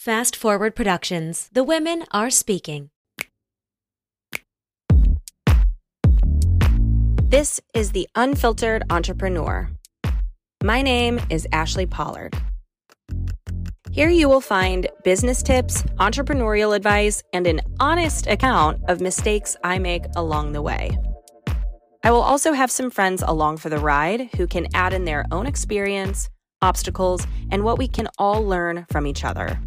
Fast 0.00 0.34
Forward 0.34 0.74
Productions. 0.74 1.50
The 1.52 1.62
women 1.62 2.06
are 2.10 2.30
speaking. 2.30 2.88
This 7.28 7.60
is 7.74 7.92
The 7.92 8.08
Unfiltered 8.14 8.82
Entrepreneur. 8.88 9.68
My 10.64 10.80
name 10.80 11.20
is 11.28 11.46
Ashli 11.52 11.84
Pollard. 11.90 12.34
Here 13.90 14.08
you 14.08 14.26
will 14.26 14.40
find 14.40 14.88
business 15.04 15.42
tips, 15.42 15.82
entrepreneurial 15.98 16.74
advice, 16.74 17.22
and 17.34 17.46
an 17.46 17.60
honest 17.78 18.26
account 18.26 18.80
of 18.88 19.02
mistakes 19.02 19.54
I 19.62 19.78
make 19.78 20.06
along 20.16 20.52
the 20.52 20.62
way. 20.62 20.96
I 22.02 22.10
will 22.10 22.22
also 22.22 22.54
have 22.54 22.70
some 22.70 22.90
friends 22.90 23.22
along 23.22 23.58
for 23.58 23.68
the 23.68 23.76
ride 23.76 24.30
who 24.36 24.46
can 24.46 24.66
add 24.72 24.94
in 24.94 25.04
their 25.04 25.26
own 25.30 25.44
experience, 25.44 26.30
obstacles, 26.62 27.26
and 27.50 27.64
what 27.64 27.76
we 27.76 27.86
can 27.86 28.08
all 28.16 28.42
learn 28.42 28.86
from 28.88 29.06
each 29.06 29.26
other. 29.26 29.60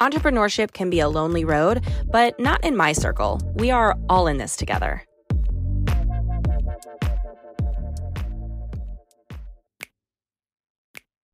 Entrepreneurship 0.00 0.72
can 0.72 0.90
be 0.90 1.00
a 1.00 1.08
lonely 1.08 1.44
road, 1.44 1.84
but 2.10 2.38
not 2.40 2.64
in 2.64 2.76
my 2.76 2.92
circle. 2.92 3.40
We 3.54 3.70
are 3.70 3.96
all 4.08 4.26
in 4.26 4.38
this 4.38 4.56
together. 4.56 5.02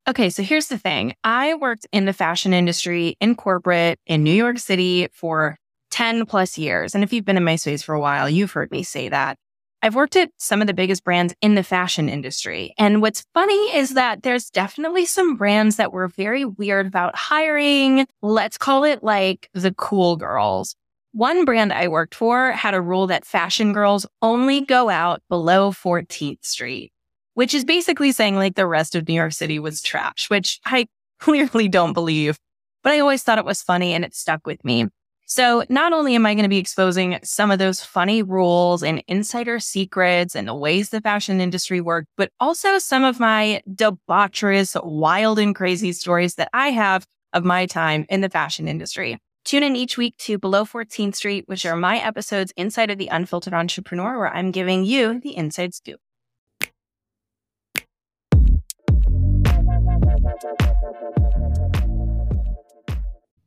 Okay, 0.09 0.29
so 0.29 0.43
here's 0.43 0.67
the 0.67 0.79
thing. 0.79 1.15
I 1.23 1.55
worked 1.55 1.87
in 1.93 2.05
the 2.05 2.13
fashion 2.13 2.53
industry 2.53 3.17
in 3.21 3.37
corporate 3.37 4.01
in 4.07 4.25
New 4.25 4.35
York 4.35 4.59
City 4.59 5.09
for 5.13 5.57
10 5.93 6.27
plus 6.27 6.59
years. 6.59 6.95
And 6.95 7.05
if 7.05 7.13
you've 7.13 7.25
been 7.25 7.37
in 7.37 7.45
my 7.45 7.57
space 7.57 7.83
for 7.83 7.95
a 7.95 8.01
while, 8.01 8.29
you've 8.29 8.51
heard 8.51 8.73
me 8.73 8.83
say 8.83 9.09
that. 9.09 9.39
I've 9.83 9.95
worked 9.95 10.17
at 10.17 10.31
some 10.37 10.61
of 10.61 10.67
the 10.67 10.75
biggest 10.75 11.05
brands 11.05 11.35
in 11.41 11.55
the 11.55 11.63
fashion 11.63 12.11
industry. 12.11 12.75
And 12.77 13.01
what's 13.01 13.25
funny 13.33 13.75
is 13.75 13.95
that 13.95 14.23
there's 14.23 14.51
definitely 14.51 15.07
some 15.07 15.37
brands 15.37 15.77
that 15.77 15.93
were 15.93 16.09
very 16.09 16.45
weird 16.45 16.87
about 16.87 17.17
hiring. 17.17 18.07
Let's 18.21 18.59
call 18.59 18.85
it 18.85 19.03
like 19.03 19.49
the 19.55 19.73
cool 19.73 20.17
girls. 20.17 20.77
One 21.13 21.47
brand 21.47 21.73
I 21.73 21.89
worked 21.89 22.15
for 22.15 22.53
had 22.53 22.75
a 22.75 22.81
rule 22.81 23.07
that 23.07 23.25
fashion 23.25 23.73
girls 23.73 24.07
only 24.21 24.61
go 24.61 24.91
out 24.91 25.23
below 25.31 25.71
14th 25.71 26.45
Street, 26.45 26.93
which 27.35 27.55
is 27.55 27.65
basically 27.65 28.13
saying 28.13 28.37
like 28.37 28.57
the 28.57 28.67
rest 28.67 28.95
of 28.95 29.09
New 29.09 29.15
York 29.15 29.33
City 29.33 29.59
was 29.59 29.81
trash, 29.81 30.29
which 30.29 30.61
I 30.67 30.89
clearly 31.21 31.69
don't 31.69 31.95
believe. 31.95 32.39
But 32.83 32.93
I 32.93 33.01
always 33.01 33.23
thought 33.23 33.39
it 33.39 33.45
was 33.47 33.63
funny 33.63 33.95
and 33.95 34.05
it 34.05 34.15
stuck 34.15 34.47
with 34.47 34.63
me. 34.63 34.87
So 35.31 35.65
not 35.69 35.93
only 35.93 36.17
am 36.17 36.27
I 36.27 36.35
going 36.35 36.43
to 36.43 36.49
be 36.49 36.59
exposing 36.59 37.21
some 37.23 37.53
of 37.53 37.61
those 37.61 37.81
funny 37.81 38.21
rules 38.21 38.83
and 38.83 39.01
insider 39.07 39.61
secrets 39.61 40.35
and 40.35 40.49
the 40.49 40.55
ways 40.57 40.89
the 40.89 41.01
fashion 41.01 41.41
industry 41.41 41.81
work, 41.81 42.07
but 42.17 42.33
also 42.41 42.79
some 42.79 43.05
of 43.05 43.21
my 43.21 43.63
debaucherous, 43.73 44.77
wild 44.85 45.39
and 45.39 45.55
crazy 45.55 45.93
stories 45.93 46.35
that 46.35 46.51
I 46.53 46.71
have 46.71 47.07
of 47.33 47.45
my 47.45 47.67
time 47.67 48.07
in 48.09 48.23
the 48.23 48.29
fashion 48.29 48.67
industry. 48.67 49.19
Tune 49.45 49.63
in 49.63 49.77
each 49.77 49.97
week 49.97 50.17
to 50.19 50.37
Below 50.37 50.65
14th 50.65 51.15
Street, 51.15 51.45
which 51.47 51.65
are 51.65 51.77
my 51.77 51.99
episodes 51.99 52.53
inside 52.57 52.91
of 52.91 52.99
the 52.99 53.07
Unfiltered 53.07 53.55
Entrepreneur, 53.55 54.19
where 54.19 54.35
I'm 54.35 54.51
giving 54.51 54.85
you 54.85 55.21
the 55.21 55.37
inside 55.37 55.75
scoop. 55.75 56.01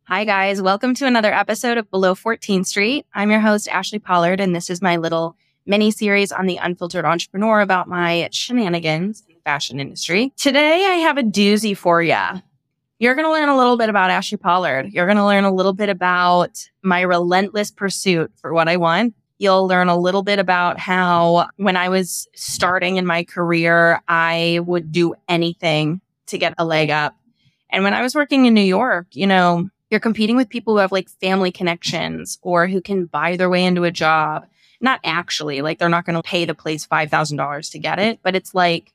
Hi, 0.06 0.26
guys. 0.26 0.62
Welcome 0.62 0.94
to 0.96 1.08
another 1.08 1.34
episode 1.34 1.78
of 1.78 1.90
Below 1.90 2.14
14th 2.14 2.66
Street. 2.66 3.06
I'm 3.14 3.32
your 3.32 3.40
host, 3.40 3.70
Ashli 3.70 4.04
Pollard, 4.04 4.42
and 4.42 4.54
this 4.54 4.70
is 4.70 4.82
my 4.82 4.98
little 4.98 5.38
mini 5.66 5.92
series 5.92 6.34
on 6.34 6.46
the 6.46 6.58
Unfiltered 6.58 7.06
Entrepreneur 7.06 7.62
about 7.62 7.88
my 7.88 8.28
shenanigans 8.30 9.24
in 9.30 9.36
the 9.36 9.42
fashion 9.46 9.80
industry. 9.80 10.34
Today, 10.36 10.86
I 10.86 10.96
have 10.96 11.18
a 11.18 11.24
doozy 11.24 11.76
for 11.76 12.04
you. 12.04 12.20
You're 13.00 13.16
going 13.16 13.26
to 13.26 13.32
learn 13.32 13.48
a 13.48 13.56
little 13.56 13.78
bit 13.78 13.88
about 13.88 14.10
Ashli 14.10 14.38
Pollard. 14.38 14.92
You're 14.92 15.06
going 15.06 15.18
to 15.18 15.26
learn 15.26 15.46
a 15.46 15.54
little 15.54 15.72
bit 15.72 15.88
about 15.88 16.70
my 16.82 17.00
relentless 17.00 17.72
pursuit 17.72 18.30
for 18.36 18.54
what 18.54 18.68
I 18.68 18.76
want. 18.76 19.16
You'll 19.38 19.68
learn 19.68 19.88
a 19.88 19.98
little 19.98 20.22
bit 20.22 20.38
about 20.38 20.80
how 20.80 21.48
when 21.56 21.78
I 21.78 21.88
was 21.88 22.28
starting 22.36 22.98
in 22.98 23.06
my 23.06 23.24
career, 23.24 24.02
I 24.10 24.60
would 24.66 24.92
do 24.92 25.16
anything 25.30 26.02
to 26.28 26.38
get 26.38 26.56
a 26.58 26.66
leg 26.66 26.90
up. 26.90 27.16
And 27.70 27.86
when 27.86 27.94
I 27.94 28.02
was 28.02 28.14
working 28.14 28.46
in 28.46 28.54
New 28.54 28.62
York, 28.62 29.08
you 29.14 29.28
know, 29.28 29.70
you're 29.94 30.00
competing 30.00 30.36
with 30.36 30.50
people 30.50 30.74
who 30.74 30.80
have 30.80 30.92
like 30.92 31.08
family 31.08 31.52
connections 31.52 32.40
or 32.42 32.68
who 32.68 32.82
can 32.82 33.06
buy 33.06 33.38
their 33.38 33.50
way 33.50 33.64
into 33.64 33.84
a 33.84 33.92
job. 33.92 34.48
Not 34.82 35.00
actually, 35.04 35.62
like 35.62 35.78
they're 35.78 35.88
not 35.88 36.06
going 36.06 36.16
to 36.16 36.24
pay 36.24 36.46
the 36.46 36.56
place 36.56 36.88
$5,000 36.88 37.72
to 37.72 37.80
get 37.80 38.00
it, 38.00 38.20
but 38.24 38.36
it's 38.36 38.56
like, 38.56 38.92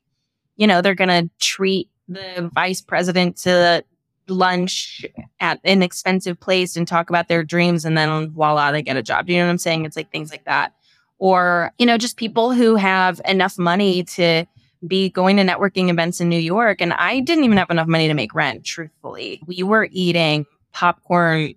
you 0.57 0.67
know, 0.67 0.83
they're 0.83 0.97
going 0.97 1.09
to 1.29 1.31
treat 1.39 1.89
the 2.09 2.51
vice 2.53 2.81
president 2.81 3.37
to 3.39 3.85
lunch 4.27 5.07
at 5.39 5.61
an 5.63 5.83
expensive 5.83 6.41
place 6.41 6.77
and 6.77 6.89
talk 6.89 7.11
about 7.11 7.29
their 7.29 7.45
dreams 7.45 7.85
and 7.85 7.97
then 7.97 8.31
voila, 8.31 8.73
they 8.73 8.83
get 8.83 8.97
a 8.97 9.03
job. 9.03 9.27
Do 9.27 9.33
you 9.33 9.39
know 9.39 9.47
what 9.47 9.53
I'm 9.53 9.59
saying? 9.59 9.85
It's 9.85 9.97
like 9.97 10.11
things 10.11 10.33
like 10.33 10.45
that. 10.47 10.75
Or, 11.19 11.73
you 11.79 11.87
know, 11.87 11.97
just 11.97 12.17
people 12.17 12.53
who 12.53 12.75
have 12.75 13.21
enough 13.25 13.57
money 13.57 14.03
to 14.03 14.47
be 14.87 15.11
going 15.11 15.37
to 15.37 15.45
networking 15.45 15.91
events 15.91 16.21
in 16.21 16.29
New 16.29 16.41
York. 16.41 16.81
And 16.81 16.93
I 16.93 17.21
didn't 17.21 17.45
even 17.45 17.57
have 17.57 17.71
enough 17.71 17.89
money 17.89 18.09
to 18.09 18.15
make 18.15 18.35
rent, 18.35 18.65
truthfully. 18.65 19.41
We 19.47 19.63
were 19.63 19.89
eating 19.93 20.45
popcorn 20.79 21.55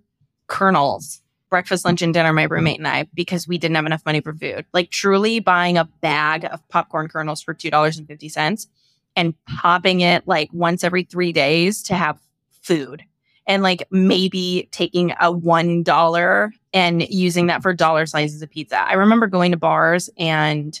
kernels 0.48 1.22
breakfast, 1.48 1.84
lunch, 1.84 2.00
and 2.00 2.14
dinner, 2.14 2.32
my 2.32 2.44
roommate 2.44 2.78
and 2.78 2.88
I, 2.88 3.06
because 3.12 3.46
we 3.46 3.58
didn't 3.58 3.76
have 3.76 3.84
enough 3.84 4.06
money 4.06 4.22
for 4.22 4.32
food. 4.32 4.64
Like 4.72 4.88
truly 4.88 5.38
buying 5.38 5.76
a 5.76 5.84
bag 5.84 6.46
of 6.46 6.66
popcorn 6.70 7.08
kernels 7.08 7.42
for 7.42 7.52
$2.50 7.54 8.66
and 9.14 9.34
popping 9.44 10.00
it 10.00 10.26
like 10.26 10.48
once 10.54 10.82
every 10.82 11.02
three 11.02 11.30
days 11.30 11.82
to 11.84 11.94
have 11.94 12.18
food. 12.62 13.02
And 13.46 13.62
like 13.62 13.86
maybe 13.90 14.70
taking 14.72 15.10
a 15.10 15.30
$1 15.30 16.50
and 16.72 17.08
using 17.10 17.48
that 17.48 17.60
for 17.60 17.74
dollar 17.74 18.06
slices 18.06 18.40
of 18.40 18.48
pizza. 18.48 18.80
I 18.80 18.94
remember 18.94 19.26
going 19.26 19.50
to 19.50 19.58
bars 19.58 20.08
and 20.16 20.80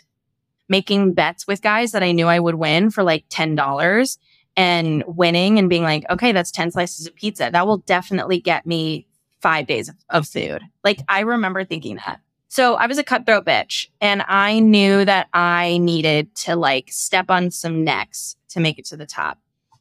making 0.70 1.12
bets 1.12 1.46
with 1.46 1.60
guys 1.60 1.92
that 1.92 2.02
I 2.02 2.12
knew 2.12 2.28
I 2.28 2.40
would 2.40 2.54
win 2.54 2.90
for 2.90 3.02
like 3.02 3.28
$10 3.28 4.16
and 4.56 5.02
winning 5.06 5.58
and 5.58 5.68
being 5.68 5.82
like, 5.82 6.04
okay, 6.10 6.32
that's 6.32 6.50
10 6.50 6.72
slices 6.72 7.06
of 7.06 7.14
pizza. 7.14 7.50
That 7.52 7.66
will 7.66 7.78
definitely 7.78 8.40
get 8.40 8.66
me 8.66 9.06
five 9.40 9.66
days 9.66 9.90
of 10.10 10.28
food. 10.28 10.62
Like 10.84 11.00
I 11.08 11.20
remember 11.20 11.64
thinking 11.64 11.96
that. 11.96 12.20
So 12.48 12.74
I 12.74 12.86
was 12.86 12.98
a 12.98 13.04
cutthroat 13.04 13.46
bitch 13.46 13.88
and 14.00 14.22
I 14.28 14.60
knew 14.60 15.04
that 15.04 15.28
I 15.32 15.78
needed 15.78 16.34
to 16.36 16.54
like 16.54 16.92
step 16.92 17.30
on 17.30 17.50
some 17.50 17.82
necks 17.82 18.36
to 18.50 18.60
make 18.60 18.78
it 18.78 18.84
to 18.86 18.96
the 18.96 19.06
top. 19.06 19.38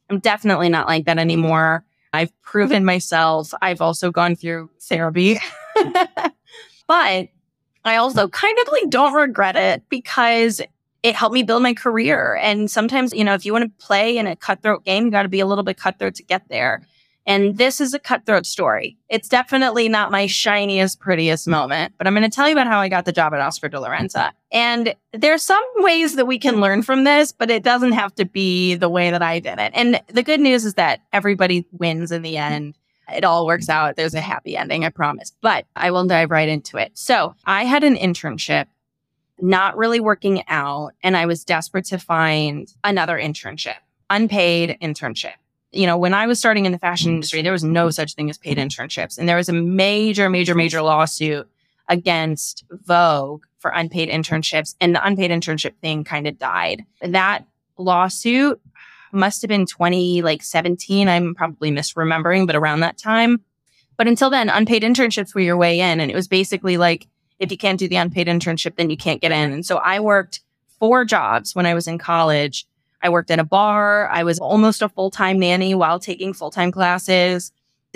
I'm 0.09 0.19
definitely 0.19 0.69
not 0.69 0.87
like 0.87 1.05
that 1.05 1.17
anymore. 1.17 1.83
I've 2.13 2.31
proven 2.41 2.85
myself. 2.85 3.53
I've 3.61 3.81
also 3.81 4.11
gone 4.11 4.35
through 4.35 4.69
therapy. 4.81 5.39
but 6.87 7.27
I 7.83 7.95
also 7.95 8.27
kind 8.27 8.57
of 8.59 8.71
like 8.71 8.89
don't 8.89 9.13
regret 9.13 9.55
it 9.55 9.83
because 9.89 10.61
it 11.03 11.15
helped 11.15 11.33
me 11.33 11.43
build 11.43 11.63
my 11.63 11.73
career. 11.73 12.37
And 12.41 12.69
sometimes, 12.69 13.13
you 13.13 13.23
know, 13.23 13.33
if 13.33 13.45
you 13.45 13.53
want 13.53 13.65
to 13.65 13.85
play 13.85 14.17
in 14.17 14.27
a 14.27 14.35
cutthroat 14.35 14.85
game, 14.85 15.05
you 15.05 15.11
got 15.11 15.23
to 15.23 15.29
be 15.29 15.39
a 15.39 15.45
little 15.45 15.63
bit 15.63 15.77
cutthroat 15.77 16.15
to 16.15 16.23
get 16.23 16.47
there. 16.49 16.85
And 17.25 17.57
this 17.57 17.79
is 17.79 17.93
a 17.93 17.99
cutthroat 17.99 18.47
story. 18.47 18.97
It's 19.07 19.29
definitely 19.29 19.87
not 19.87 20.11
my 20.11 20.25
shiniest, 20.25 20.99
prettiest 20.99 21.47
moment, 21.47 21.93
but 21.97 22.07
I'm 22.07 22.15
going 22.15 22.29
to 22.29 22.35
tell 22.35 22.47
you 22.47 22.55
about 22.55 22.67
how 22.67 22.79
I 22.79 22.89
got 22.89 23.05
the 23.05 23.11
job 23.11 23.33
at 23.33 23.39
Oscar 23.39 23.69
de 23.69 23.79
la 23.79 23.89
Renta. 23.89 24.31
And 24.51 24.95
there's 25.13 25.43
some 25.43 25.63
ways 25.77 26.15
that 26.15 26.25
we 26.25 26.39
can 26.39 26.59
learn 26.59 26.81
from 26.81 27.03
this, 27.03 27.31
but 27.31 27.51
it 27.51 27.63
doesn't 27.63 27.91
have 27.91 28.15
to 28.15 28.25
be 28.25 28.75
the 28.75 28.89
way 28.89 29.11
that 29.11 29.21
I 29.21 29.39
did 29.39 29.59
it. 29.59 29.71
And 29.75 30.01
the 30.07 30.23
good 30.23 30.39
news 30.39 30.65
is 30.65 30.73
that 30.75 31.01
everybody 31.13 31.67
wins 31.71 32.11
in 32.11 32.23
the 32.23 32.37
end. 32.37 32.75
It 33.13 33.23
all 33.23 33.45
works 33.45 33.69
out. 33.69 33.97
There's 33.97 34.15
a 34.15 34.21
happy 34.21 34.57
ending, 34.57 34.83
I 34.83 34.89
promise. 34.89 35.31
But 35.41 35.65
I 35.75 35.91
will 35.91 36.05
dive 36.05 36.31
right 36.31 36.49
into 36.49 36.77
it. 36.77 36.97
So 36.97 37.35
I 37.45 37.65
had 37.65 37.83
an 37.83 37.97
internship 37.97 38.65
not 39.41 39.77
really 39.77 39.99
working 39.99 40.43
out. 40.47 40.93
And 41.03 41.17
I 41.17 41.25
was 41.25 41.43
desperate 41.43 41.85
to 41.85 41.97
find 41.97 42.71
another 42.83 43.17
internship, 43.17 43.75
unpaid 44.09 44.77
internship. 44.81 45.33
You 45.71 45.87
know, 45.87 45.97
when 45.97 46.13
I 46.13 46.27
was 46.27 46.37
starting 46.37 46.65
in 46.65 46.71
the 46.71 46.79
fashion 46.79 47.11
mm. 47.11 47.15
industry, 47.15 47.41
there 47.41 47.51
was 47.51 47.63
no 47.63 47.89
such 47.89 48.13
thing 48.13 48.29
as 48.29 48.37
paid 48.37 48.57
internships. 48.57 49.17
And 49.17 49.27
there 49.27 49.37
was 49.37 49.49
a 49.49 49.53
major, 49.53 50.29
major, 50.29 50.53
major 50.53 50.81
lawsuit 50.81 51.47
against 51.87 52.63
Vogue 52.69 53.43
for 53.57 53.71
unpaid 53.71 54.09
internships. 54.09 54.75
And 54.81 54.95
the 54.95 55.05
unpaid 55.05 55.31
internship 55.31 55.75
thing 55.81 56.03
kind 56.03 56.27
of 56.27 56.37
died. 56.37 56.85
That 57.01 57.45
lawsuit 57.77 58.61
must 59.11 59.41
have 59.41 59.49
been 59.49 59.65
20 59.65 60.21
like 60.21 60.43
17. 60.43 61.07
I'm 61.07 61.35
probably 61.35 61.71
misremembering, 61.71 62.47
but 62.47 62.55
around 62.55 62.81
that 62.81 62.97
time. 62.97 63.41
But 63.97 64.07
until 64.07 64.29
then, 64.29 64.49
unpaid 64.49 64.83
internships 64.83 65.35
were 65.35 65.41
your 65.41 65.57
way 65.57 65.79
in. 65.79 65.99
And 65.99 66.09
it 66.09 66.15
was 66.15 66.27
basically 66.27 66.77
like 66.77 67.07
if 67.41 67.51
you 67.51 67.57
can't 67.57 67.79
do 67.79 67.89
the 67.89 67.95
unpaid 67.97 68.27
internship, 68.27 68.75
then 68.75 68.89
you 68.89 68.95
can't 68.95 69.19
get 69.19 69.31
in. 69.31 69.51
And 69.51 69.65
so 69.65 69.77
I 69.77 69.99
worked 69.99 70.41
four 70.79 71.03
jobs 71.03 71.55
when 71.55 71.65
I 71.65 71.73
was 71.73 71.87
in 71.87 71.97
college. 71.97 72.65
I 73.01 73.09
worked 73.09 73.31
in 73.31 73.39
a 73.39 73.43
bar. 73.43 74.07
I 74.09 74.23
was 74.23 74.39
almost 74.39 74.83
a 74.83 74.87
full 74.87 75.09
time 75.09 75.39
nanny 75.39 75.73
while 75.73 75.99
taking 75.99 76.33
full 76.33 76.51
time 76.51 76.71
classes. 76.71 77.51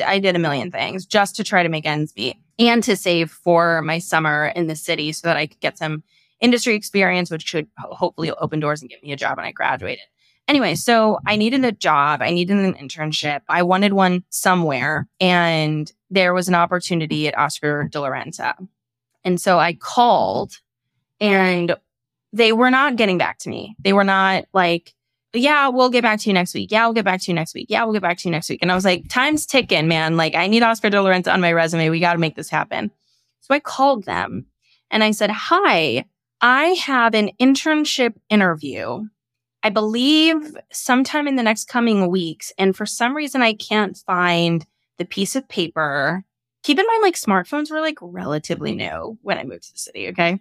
I 0.06 0.20
did 0.20 0.36
a 0.36 0.40
million 0.40 0.72
things 0.72 1.06
just 1.06 1.36
to 1.38 1.44
try 1.44 1.62
to 1.62 1.70
make 1.70 1.86
ends 1.86 2.12
meet 2.18 2.38
and 2.58 2.84
to 2.84 2.96
save 2.96 3.30
for 3.30 3.82
my 3.84 4.00
summer 4.00 4.52
in 4.56 4.68
the 4.68 4.76
city 4.76 5.12
so 5.12 5.28
that 5.28 5.38
I 5.38 5.46
could 5.46 5.60
get 5.60 5.78
some 5.78 6.04
industry 6.42 6.74
experience, 6.74 7.30
which 7.30 7.44
should 7.48 7.68
hopefully 7.78 8.32
open 8.32 8.60
doors 8.60 8.82
and 8.82 8.90
get 8.90 9.04
me 9.04 9.12
a 9.12 9.16
job 9.16 9.38
when 9.38 9.46
I 9.46 9.52
graduated. 9.52 10.04
Anyway, 10.48 10.76
so 10.76 11.20
I 11.26 11.38
needed 11.38 11.64
a 11.66 11.72
job. 11.72 12.22
I 12.22 12.32
needed 12.32 12.58
an 12.58 12.74
internship. 12.74 13.42
I 13.48 13.64
wanted 13.64 13.94
one 13.94 14.24
somewhere. 14.30 15.08
And 15.20 15.92
there 16.10 16.34
was 16.34 16.48
an 16.48 16.56
opportunity 16.56 17.28
at 17.28 17.38
Oscar 17.38 17.88
de 17.90 18.00
la 18.00 18.10
Renta. 18.10 18.56
And 19.26 19.42
so 19.42 19.60
I 19.60 19.74
called 19.74 20.54
and 21.20 21.76
they 22.32 22.54
were 22.54 22.70
not 22.70 22.96
getting 22.96 23.18
back 23.18 23.40
to 23.40 23.50
me. 23.50 23.76
They 23.80 23.92
were 23.92 24.04
not 24.04 24.46
like, 24.54 24.94
yeah, 25.34 25.68
we'll 25.68 25.90
get 25.90 26.04
back 26.04 26.20
to 26.22 26.30
you 26.30 26.34
next 26.34 26.54
week. 26.54 26.72
Yeah, 26.72 26.86
we'll 26.86 26.94
get 26.94 27.04
back 27.04 27.22
to 27.22 27.32
you 27.32 27.36
next 27.36 27.54
week. 27.54 27.68
Yeah, 27.70 27.84
we'll 27.84 27.94
get 27.94 28.02
back 28.02 28.18
to 28.20 28.28
you 28.30 28.32
next 28.32 28.50
week. 28.50 28.60
And 28.62 28.72
I 28.72 28.76
was 28.76 28.86
like, 28.86 29.10
time's 29.10 29.46
ticking, 29.46 29.88
man. 29.88 30.16
Like, 30.16 30.36
I 30.36 30.48
need 30.48 30.64
Oscar 30.64 30.90
de 30.90 31.02
la 31.02 31.10
Renta 31.10 31.34
on 31.34 31.42
my 31.42 31.52
resume. 31.52 31.90
We 31.90 32.00
got 32.00 32.14
to 32.14 32.20
make 32.20 32.36
this 32.36 32.50
happen. 32.50 32.92
So 33.42 33.54
I 33.54 33.60
called 33.60 34.06
them 34.06 34.46
and 34.90 35.04
I 35.04 35.12
said, 35.12 35.30
Hi, 35.30 36.06
I 36.42 36.66
have 36.68 37.14
an 37.14 37.32
internship 37.40 38.14
interview. 38.30 39.06
I 39.64 39.70
believe 39.70 40.56
sometime 40.72 41.28
in 41.28 41.36
the 41.36 41.44
next 41.44 41.68
coming 41.68 42.10
weeks. 42.10 42.54
And 42.58 42.76
for 42.76 42.86
some 42.86 43.16
reason, 43.16 43.42
I 43.42 43.54
can't 43.54 43.98
find 43.98 44.66
the 44.98 45.06
piece 45.06 45.36
of 45.36 45.48
paper. 45.50 46.24
Keep 46.66 46.80
in 46.80 46.88
mind, 46.88 47.04
like 47.04 47.14
smartphones 47.14 47.70
were 47.70 47.80
like 47.80 48.00
relatively 48.02 48.74
new 48.74 49.20
when 49.22 49.38
I 49.38 49.44
moved 49.44 49.66
to 49.66 49.74
the 49.74 49.78
city. 49.78 50.08
Okay. 50.08 50.40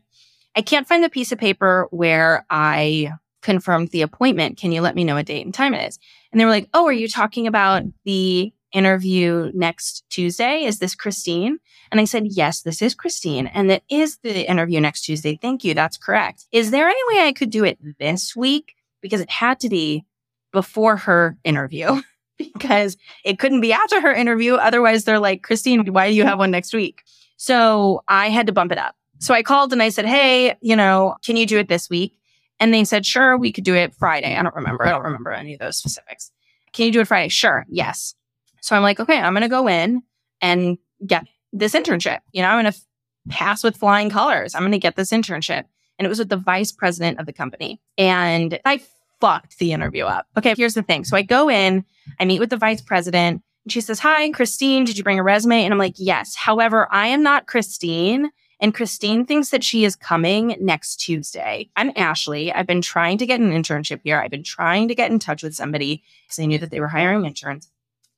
I 0.56 0.62
can't 0.62 0.88
find 0.88 1.04
the 1.04 1.10
piece 1.10 1.32
of 1.32 1.38
paper 1.38 1.86
where 1.90 2.46
I 2.48 3.12
confirmed 3.42 3.90
the 3.90 4.00
appointment. 4.00 4.56
Can 4.56 4.72
you 4.72 4.80
let 4.80 4.94
me 4.94 5.04
know 5.04 5.16
what 5.16 5.26
date 5.26 5.44
and 5.44 5.52
time 5.52 5.74
it 5.74 5.86
is? 5.86 5.98
And 6.32 6.40
they 6.40 6.46
were 6.46 6.50
like, 6.50 6.70
Oh, 6.72 6.86
are 6.86 6.94
you 6.94 7.08
talking 7.08 7.46
about 7.46 7.82
the 8.06 8.54
interview 8.72 9.52
next 9.52 10.04
Tuesday? 10.08 10.64
Is 10.64 10.78
this 10.78 10.94
Christine? 10.94 11.58
And 11.92 12.00
I 12.00 12.06
said, 12.06 12.24
Yes, 12.30 12.62
this 12.62 12.80
is 12.80 12.94
Christine. 12.94 13.48
And 13.48 13.68
that 13.68 13.82
is 13.90 14.16
the 14.22 14.48
interview 14.48 14.80
next 14.80 15.02
Tuesday. 15.02 15.36
Thank 15.36 15.62
you. 15.62 15.74
That's 15.74 15.98
correct. 15.98 16.46
Is 16.52 16.70
there 16.70 16.88
any 16.88 17.00
way 17.08 17.28
I 17.28 17.34
could 17.34 17.50
do 17.50 17.64
it 17.64 17.78
this 17.98 18.34
week? 18.34 18.76
Because 19.02 19.20
it 19.20 19.30
had 19.30 19.60
to 19.60 19.68
be 19.68 20.06
before 20.52 20.96
her 20.96 21.36
interview. 21.44 22.00
because 22.38 22.96
it 23.24 23.38
couldn't 23.38 23.60
be 23.60 23.72
after 23.72 24.00
her 24.00 24.12
interview. 24.12 24.54
Otherwise, 24.54 25.04
they're 25.04 25.18
like, 25.18 25.42
Christine, 25.42 25.92
why 25.92 26.08
do 26.08 26.14
you 26.14 26.24
have 26.24 26.38
one 26.38 26.50
next 26.50 26.72
week? 26.72 27.02
So 27.36 28.02
I 28.08 28.28
had 28.28 28.46
to 28.46 28.52
bump 28.52 28.72
it 28.72 28.78
up. 28.78 28.96
So 29.18 29.34
I 29.34 29.42
called 29.42 29.72
and 29.72 29.82
I 29.82 29.88
said, 29.88 30.06
Hey, 30.06 30.56
you 30.60 30.76
know, 30.76 31.16
can 31.24 31.36
you 31.36 31.46
do 31.46 31.58
it 31.58 31.68
this 31.68 31.88
week? 31.88 32.18
And 32.60 32.72
they 32.72 32.84
said, 32.84 33.06
Sure, 33.06 33.36
we 33.36 33.52
could 33.52 33.64
do 33.64 33.74
it 33.74 33.94
Friday. 33.94 34.36
I 34.36 34.42
don't 34.42 34.54
remember. 34.54 34.86
I 34.86 34.90
don't 34.90 35.02
remember 35.02 35.32
any 35.32 35.54
of 35.54 35.60
those 35.60 35.76
specifics. 35.76 36.30
Can 36.72 36.86
you 36.86 36.92
do 36.92 37.00
it 37.00 37.08
Friday? 37.08 37.28
Sure. 37.28 37.64
Yes. 37.68 38.14
So 38.60 38.74
I'm 38.74 38.82
like, 38.82 38.98
okay, 38.98 39.18
I'm 39.18 39.32
going 39.32 39.42
to 39.42 39.48
go 39.48 39.68
in 39.68 40.02
and 40.40 40.78
get 41.06 41.26
this 41.52 41.74
internship. 41.74 42.20
You 42.32 42.42
know, 42.42 42.48
I'm 42.48 42.62
going 42.62 42.72
to 42.72 42.78
f- 42.78 42.86
pass 43.28 43.62
with 43.62 43.76
flying 43.76 44.10
colors. 44.10 44.54
I'm 44.54 44.62
going 44.62 44.72
to 44.72 44.78
get 44.78 44.96
this 44.96 45.10
internship. 45.10 45.64
And 45.98 46.06
it 46.06 46.08
was 46.08 46.18
with 46.18 46.30
the 46.30 46.36
vice 46.36 46.72
president 46.72 47.20
of 47.20 47.26
the 47.26 47.32
company. 47.32 47.80
And 47.96 48.58
I 48.64 48.82
fucked 49.24 49.56
the 49.56 49.72
interview 49.72 50.04
up. 50.04 50.26
Okay, 50.36 50.52
here's 50.54 50.74
the 50.74 50.82
thing. 50.82 51.02
So 51.02 51.16
I 51.16 51.22
go 51.22 51.48
in, 51.48 51.82
I 52.20 52.26
meet 52.26 52.40
with 52.40 52.50
the 52.50 52.58
vice 52.58 52.82
president, 52.82 53.42
and 53.64 53.72
she 53.72 53.80
says, 53.80 53.98
Hi, 54.00 54.30
Christine, 54.32 54.84
did 54.84 54.98
you 54.98 55.04
bring 55.04 55.18
a 55.18 55.22
resume? 55.22 55.64
And 55.64 55.72
I'm 55.72 55.78
like, 55.78 55.94
Yes. 55.96 56.34
However, 56.36 56.86
I 56.90 57.06
am 57.06 57.22
not 57.22 57.46
Christine. 57.46 58.30
And 58.60 58.74
Christine 58.74 59.24
thinks 59.24 59.48
that 59.48 59.64
she 59.64 59.84
is 59.84 59.96
coming 59.96 60.56
next 60.60 60.96
Tuesday. 60.96 61.70
I'm 61.74 61.92
Ashli. 61.94 62.54
I've 62.54 62.66
been 62.66 62.82
trying 62.82 63.16
to 63.18 63.26
get 63.26 63.40
an 63.40 63.50
internship 63.50 64.00
here. 64.04 64.20
I've 64.20 64.30
been 64.30 64.44
trying 64.44 64.88
to 64.88 64.94
get 64.94 65.10
in 65.10 65.18
touch 65.18 65.42
with 65.42 65.54
somebody 65.54 66.02
because 66.26 66.38
I 66.38 66.46
knew 66.46 66.58
that 66.58 66.70
they 66.70 66.80
were 66.80 66.88
hiring 66.88 67.24
interns 67.24 67.70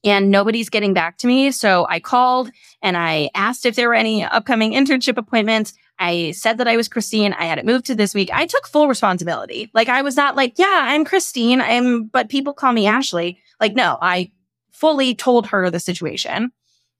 and 0.05 0.31
nobody's 0.31 0.69
getting 0.69 0.95
back 0.95 1.19
to 1.19 1.27
me. 1.27 1.51
So 1.51 1.87
I 1.89 2.01
called 2.01 2.51
and 2.83 2.97
I 2.97 3.31
asked 3.35 3.67
if 3.67 3.77
there 3.77 3.89
were 3.89 3.95
any 3.95 4.25
upcoming 4.25 4.73
internship 4.73 5.17
appointments. 5.17 5.73
I 5.99 6.33
said 6.33 6.59
that 6.59 6.69
I 6.69 6.77
was 6.77 6.89
Christine. 6.89 7.33
I 7.33 7.45
had 7.45 7.59
it 7.59 7.65
moved 7.65 7.87
to 7.87 7.95
this 7.95 8.15
week. 8.15 8.31
I 8.33 8.47
took 8.47 8.67
full 8.67 8.89
responsibility. 8.89 9.71
Like 9.73 9.89
I 9.89 10.03
was 10.03 10.17
not 10.17 10.37
like, 10.37 10.59
yeah, 10.59 10.81
I'm 10.89 11.05
Christine. 11.05 11.61
I'm, 11.61 12.05
but 12.05 12.29
people 12.29 12.53
call 12.53 12.73
me 12.73 12.85
Ashli. 12.85 13.39
Like, 13.61 13.75
no, 13.75 13.99
I 14.03 14.31
fully 14.73 15.15
told 15.15 15.47
her 15.47 15.71
the 15.71 15.81
situation. 15.81 16.53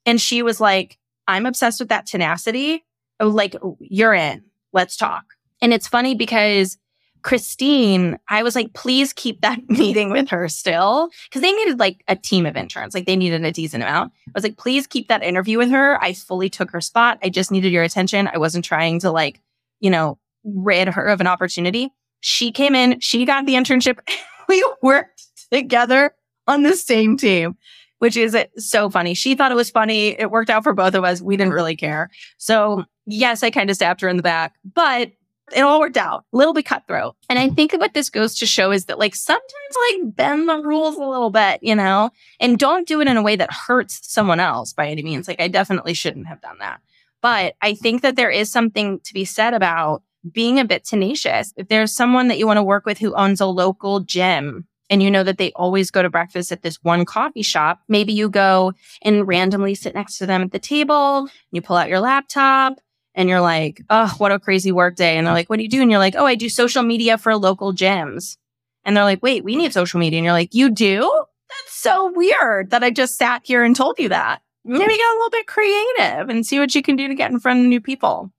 And 0.07 0.21
she 0.21 0.43
was 0.43 0.61
like, 0.61 0.99
I'm 1.29 1.47
obsessed 1.47 1.81
with 1.81 1.91
that 1.91 2.07
tenacity. 2.07 2.85
Oh, 3.21 3.29
like, 3.29 3.55
you're 3.81 4.15
in. 4.15 4.45
Let's 4.73 4.97
talk. 4.97 5.25
And 5.61 5.73
it's 5.75 5.89
funny 5.89 6.15
because 6.15 6.79
Christine, 7.27 8.21
I 8.29 8.45
was 8.45 8.55
like, 8.55 8.73
please 8.73 9.13
keep 9.13 9.41
that 9.41 9.59
meeting 9.69 10.11
with 10.11 10.29
her 10.29 10.49
still. 10.49 11.11
Cause 11.33 11.43
they 11.43 11.51
needed 11.51 11.81
like 11.81 12.05
a 12.07 12.15
team 12.15 12.47
of 12.47 12.57
interns. 12.57 12.95
Like 12.95 13.07
they 13.07 13.17
needed 13.17 13.45
a 13.45 13.51
decent 13.51 13.83
amount. 13.83 14.13
I 14.29 14.31
was 14.33 14.45
like, 14.45 14.59
please 14.59 14.87
keep 14.87 15.09
that 15.09 15.25
interview 15.25 15.59
with 15.59 15.69
her. 15.71 16.01
I 16.01 16.13
fully 16.13 16.49
took 16.49 16.71
her 16.71 16.81
spot. 16.81 17.19
I 17.25 17.29
just 17.29 17.51
needed 17.51 17.73
your 17.73 17.83
attention. 17.83 18.31
I 18.33 18.39
wasn't 18.39 18.65
trying 18.65 19.01
to 19.01 19.11
like, 19.11 19.43
you 19.81 19.91
know, 19.91 20.21
rid 20.45 20.87
her 20.87 21.05
of 21.05 21.21
an 21.21 21.27
opportunity. 21.27 21.93
She 22.21 22.53
came 22.53 22.77
in, 22.77 23.01
she 23.01 23.25
got 23.25 23.45
the 23.45 23.55
internship. 23.55 23.99
we 24.49 24.65
worked 24.81 25.25
together 25.51 26.15
on 26.47 26.63
the 26.63 26.77
same 26.77 27.17
team, 27.17 27.57
which 27.99 28.17
is 28.17 28.37
uh, 28.37 28.45
so 28.57 28.89
funny. 28.89 29.15
She 29.15 29.35
thought 29.35 29.51
it 29.51 29.57
was 29.57 29.71
funny. 29.71 30.11
It 30.11 30.31
worked 30.31 30.49
out 30.49 30.63
for 30.63 30.75
both 30.75 30.95
of 30.95 31.03
us. 31.03 31.21
We 31.21 31.37
didn't 31.37 31.55
really 31.55 31.75
care. 31.75 32.09
So 32.39 32.85
yes, 33.05 33.43
I 33.43 33.51
kind 33.51 33.69
of 33.69 33.75
stabbed 33.75 34.01
her 34.03 34.09
in 34.09 34.17
the 34.17 34.23
back, 34.23 34.55
but 34.77 35.11
it 35.55 35.61
all 35.61 35.81
worked 35.81 35.97
out. 35.97 36.25
A 36.33 36.37
little 36.37 36.55
bit 36.55 36.67
cutthroat. 36.67 37.15
And 37.29 37.39
I 37.39 37.49
think 37.49 37.73
what 37.73 37.95
this 37.95 38.11
goes 38.11 38.37
to 38.39 38.47
show 38.47 38.73
is 38.73 38.87
that 38.87 38.99
like 38.99 39.15
sometimes 39.15 39.45
like 39.93 40.15
bend 40.17 40.49
the 40.49 40.61
rules 40.63 40.97
a 40.97 41.05
little 41.05 41.31
bit, 41.31 41.61
you 41.63 41.75
know, 41.75 42.11
and 42.41 42.59
don't 42.59 42.89
do 42.89 43.01
it 43.01 43.09
in 43.09 43.17
a 43.17 43.23
way 43.23 43.37
that 43.37 43.53
hurts 43.53 44.01
someone 44.03 44.41
else 44.41 44.73
by 44.73 44.89
any 44.89 45.03
means. 45.03 45.29
Like 45.29 45.41
I 45.41 45.49
definitely 45.49 45.95
shouldn't 45.95 46.27
have 46.27 46.41
done 46.41 46.59
that. 46.59 46.81
But 47.23 47.55
I 47.63 47.75
think 47.75 48.03
that 48.03 48.17
there 48.17 48.31
is 48.31 48.51
something 48.51 49.01
to 49.01 49.15
be 49.15 49.25
said 49.25 49.55
about 49.55 50.03
being 50.33 50.59
a 50.59 50.65
bit 50.65 50.85
tenacious. 50.85 51.53
If 51.57 51.69
there's 51.69 51.93
someone 51.93 52.29
that 52.29 52.39
you 52.39 52.47
want 52.47 52.59
to 52.59 52.63
work 52.63 52.85
with 52.85 52.99
who 52.99 53.15
owns 53.15 53.41
a 53.41 53.47
local 53.47 54.01
gym 54.01 54.67
and 54.91 55.03
you 55.03 55.11
know 55.11 55.25
that 55.25 55.39
they 55.39 55.53
always 55.53 55.91
go 55.91 56.03
to 56.03 56.11
breakfast 56.11 56.53
at 56.53 56.63
this 56.63 56.77
one 56.83 57.05
coffee 57.05 57.43
shop, 57.43 57.81
maybe 57.89 58.13
you 58.13 58.29
go 58.29 58.73
and 59.03 59.27
randomly 59.27 59.75
sit 59.75 59.95
next 59.95 60.19
to 60.19 60.27
them 60.27 60.43
at 60.43 60.53
the 60.53 60.59
table, 60.59 61.29
you 61.51 61.63
pull 61.63 61.77
out 61.77 61.89
your 61.89 62.01
laptop, 62.01 62.79
and 63.17 63.29
you're 63.29 63.41
like, 63.41 63.83
oh, 63.91 64.15
what 64.19 64.31
a 64.31 64.39
crazy 64.39 64.71
work 64.71 64.95
day. 64.95 65.17
And 65.17 65.27
they're 65.27 65.35
like, 65.35 65.49
what 65.49 65.57
do 65.57 65.63
you 65.63 65.69
do? 65.69 65.81
And 65.81 65.91
you're 65.91 65.99
like, 65.99 66.15
oh, 66.17 66.27
I 66.27 66.35
do 66.35 66.49
social 66.49 66.83
media 66.83 67.17
for 67.19 67.35
local 67.35 67.73
gyms. 67.73 68.37
And 68.85 68.97
they're 68.97 69.05
like, 69.05 69.23
wait, 69.23 69.43
we 69.43 69.57
need 69.57 69.73
social 69.73 69.99
media. 69.99 70.19
And 70.19 70.25
you're 70.25 70.35
like, 70.35 70.55
you 70.55 70.71
do? 70.71 71.01
That's 71.49 71.75
so 71.75 72.13
weird 72.15 72.71
that 72.71 72.85
I 72.85 72.91
just 72.91 73.17
sat 73.17 73.41
here 73.45 73.65
and 73.65 73.75
told 73.75 73.99
you 73.99 74.11
that. 74.11 74.43
Maybe 74.65 74.97
get 74.97 75.15
a 75.15 75.17
little 75.17 75.31
bit 75.31 75.47
creative 75.47 76.29
and 76.29 76.45
see 76.45 76.59
what 76.59 76.75
you 76.75 76.83
can 76.83 76.97
do 76.97 77.09
to 77.09 77.15
get 77.15 77.31
in 77.31 77.41
front 77.41 77.61
of 77.61 77.67
new 77.67 77.81
people. 77.81 78.31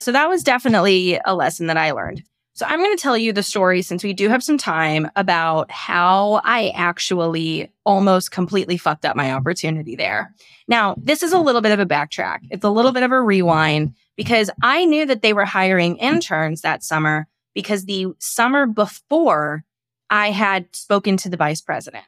So 0.00 0.12
that 0.12 0.28
was 0.28 0.42
definitely 0.42 1.20
a 1.24 1.34
lesson 1.34 1.68
that 1.68 1.76
I 1.76 1.92
learned. 1.92 2.24
So 2.54 2.66
I'm 2.66 2.78
going 2.78 2.96
to 2.96 3.02
tell 3.02 3.18
you 3.18 3.32
the 3.32 3.42
story 3.42 3.82
since 3.82 4.04
we 4.04 4.12
do 4.12 4.28
have 4.28 4.42
some 4.42 4.58
time 4.58 5.10
about 5.16 5.70
how 5.70 6.40
I 6.44 6.72
actually 6.74 7.70
almost 7.84 8.30
completely 8.30 8.76
fucked 8.76 9.04
up 9.04 9.16
my 9.16 9.32
opportunity 9.32 9.96
there. 9.96 10.32
Now, 10.68 10.94
this 10.96 11.22
is 11.22 11.32
a 11.32 11.38
little 11.38 11.60
bit 11.60 11.72
of 11.72 11.80
a 11.80 11.86
backtrack. 11.86 12.40
It's 12.50 12.64
a 12.64 12.70
little 12.70 12.92
bit 12.92 13.02
of 13.02 13.12
a 13.12 13.20
rewind 13.20 13.94
because 14.16 14.50
I 14.62 14.84
knew 14.84 15.06
that 15.06 15.22
they 15.22 15.32
were 15.32 15.44
hiring 15.44 15.96
interns 15.96 16.62
that 16.62 16.82
summer 16.82 17.26
because 17.54 17.84
the 17.84 18.08
summer 18.18 18.66
before 18.66 19.64
I 20.10 20.30
had 20.30 20.74
spoken 20.74 21.16
to 21.18 21.28
the 21.28 21.36
vice 21.36 21.60
president. 21.60 22.04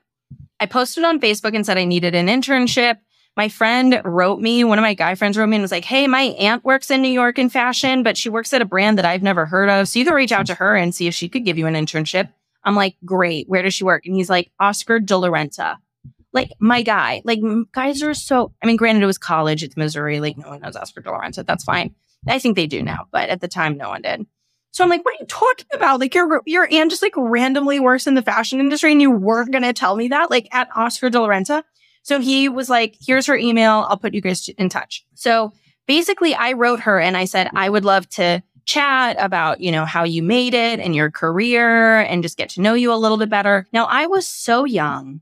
I 0.61 0.67
posted 0.67 1.05
on 1.05 1.21
Facebook 1.21 1.55
and 1.55 1.65
said 1.65 1.79
I 1.79 1.85
needed 1.85 2.15
an 2.15 2.29
internship. 2.29 2.99
My 3.37 3.49
friend 3.49 4.01
wrote 4.05 4.41
me, 4.41 4.65
one 4.65 4.79
of 4.79 4.83
my 4.83 4.95
guy 4.95 5.15
friends 5.15 5.37
wrote 5.37 5.49
me 5.49 5.57
and 5.57 5.63
was 5.63 5.73
like, 5.73 5.85
Hey, 5.85 6.07
my 6.07 6.23
aunt 6.23 6.65
works 6.65 6.91
in 6.91 7.03
New 7.03 7.09
York 7.09 7.39
in 7.39 7.51
fashion, 7.51 8.03
but 8.03 8.17
she 8.17 8.29
works 8.29 8.53
at 8.53 8.63
a 8.63 8.67
brand 8.67 8.97
that 8.99 9.05
I've 9.05 9.23
never 9.23 9.45
heard 9.45 9.69
of. 9.69 9.89
So 9.89 9.99
you 9.99 10.05
can 10.05 10.15
reach 10.15 10.33
out 10.33 10.47
to 10.47 10.55
her 10.55 10.77
and 10.77 10.95
see 10.95 11.07
if 11.07 11.15
she 11.15 11.29
could 11.29 11.45
give 11.45 11.59
you 11.59 11.67
an 11.67 11.75
internship. 11.75 12.31
I'm 12.65 12.75
like, 12.75 12.97
Great. 13.05 13.49
Where 13.49 13.63
does 13.63 13.75
she 13.75 13.85
work? 13.85 14.07
And 14.07 14.15
he's 14.15 14.31
like, 14.31 14.51
Oscar 14.59 15.01
de 15.01 15.17
la 15.17 15.29
Renta 15.29 15.77
like 16.33 16.51
my 16.59 16.83
guy. 16.83 17.23
Like 17.25 17.41
guys 17.73 18.03
are 18.03 18.15
so. 18.15 18.53
I 18.63 18.67
mean, 18.67 18.77
granted, 18.77 19.03
it 19.03 19.07
was 19.07 19.19
college. 19.19 19.63
It's 19.63 19.77
Missouri. 19.77 20.21
Like 20.21 20.37
no 20.37 20.49
one 20.49 20.61
knows 20.61 20.77
Oscar 20.77 21.01
de 21.01 21.11
la 21.11 21.19
Renta. 21.19 21.47
That's 21.47 21.65
fine. 21.65 21.95
I 22.29 22.39
think 22.39 22.57
they 22.57 22.67
do 22.67 22.83
now, 22.83 23.07
but 23.13 23.29
at 23.29 23.41
the 23.41 23.49
time, 23.49 23.77
no 23.77 23.89
one 23.89 24.03
did. 24.03 24.27
So 24.73 24.85
I'm 24.85 24.91
like, 24.91 25.05
what 25.05 25.15
are 25.15 25.19
you 25.21 25.27
talking 25.27 25.67
about? 25.73 26.01
Like 26.01 26.15
your 26.15 26.43
your 26.45 26.69
aunt 26.71 26.91
just 26.91 27.03
like 27.03 27.15
randomly 27.17 27.81
works 27.81 28.07
in 28.07 28.15
the 28.15 28.23
fashion 28.23 28.61
industry, 28.61 28.93
and 28.93 29.01
you 29.01 29.11
weren't 29.11 29.53
gonna 29.53 29.73
tell 29.73 29.97
me 29.97 30.09
that, 30.09 30.31
like 30.31 30.49
at 30.53 30.69
Oscar 30.77 31.11
de 31.11 31.21
la 31.21 31.29
Renta. 31.29 31.63
So 32.03 32.21
he 32.21 32.49
was 32.49 32.69
like, 32.69 32.97
here's 33.01 33.27
her 33.27 33.37
email. 33.37 33.87
I'll 33.89 33.97
put 33.97 34.15
you 34.15 34.21
guys 34.21 34.49
in 34.49 34.69
touch. 34.69 35.05
So 35.15 35.53
basically, 35.89 36.35
I 36.35 36.53
wrote 36.53 36.81
her 36.81 37.01
and 37.01 37.17
I 37.17 37.25
said, 37.25 37.51
I 37.55 37.69
would 37.69 37.85
love 37.85 38.09
to 38.11 38.43
chat 38.65 39.17
about, 39.19 39.61
you 39.61 39.73
know, 39.73 39.85
how 39.85 40.05
you 40.05 40.23
made 40.23 40.55
it 40.55 40.79
and 40.79 40.95
your 40.95 41.11
career 41.11 42.01
and 42.01 42.23
just 42.23 42.37
get 42.37 42.51
to 42.51 42.61
know 42.61 42.75
you 42.75 42.93
a 42.93 42.95
little 42.95 43.17
bit 43.17 43.29
better. 43.29 43.67
Now, 43.73 43.87
I 43.87 44.07
was 44.07 44.27
so 44.27 44.65
young 44.65 45.21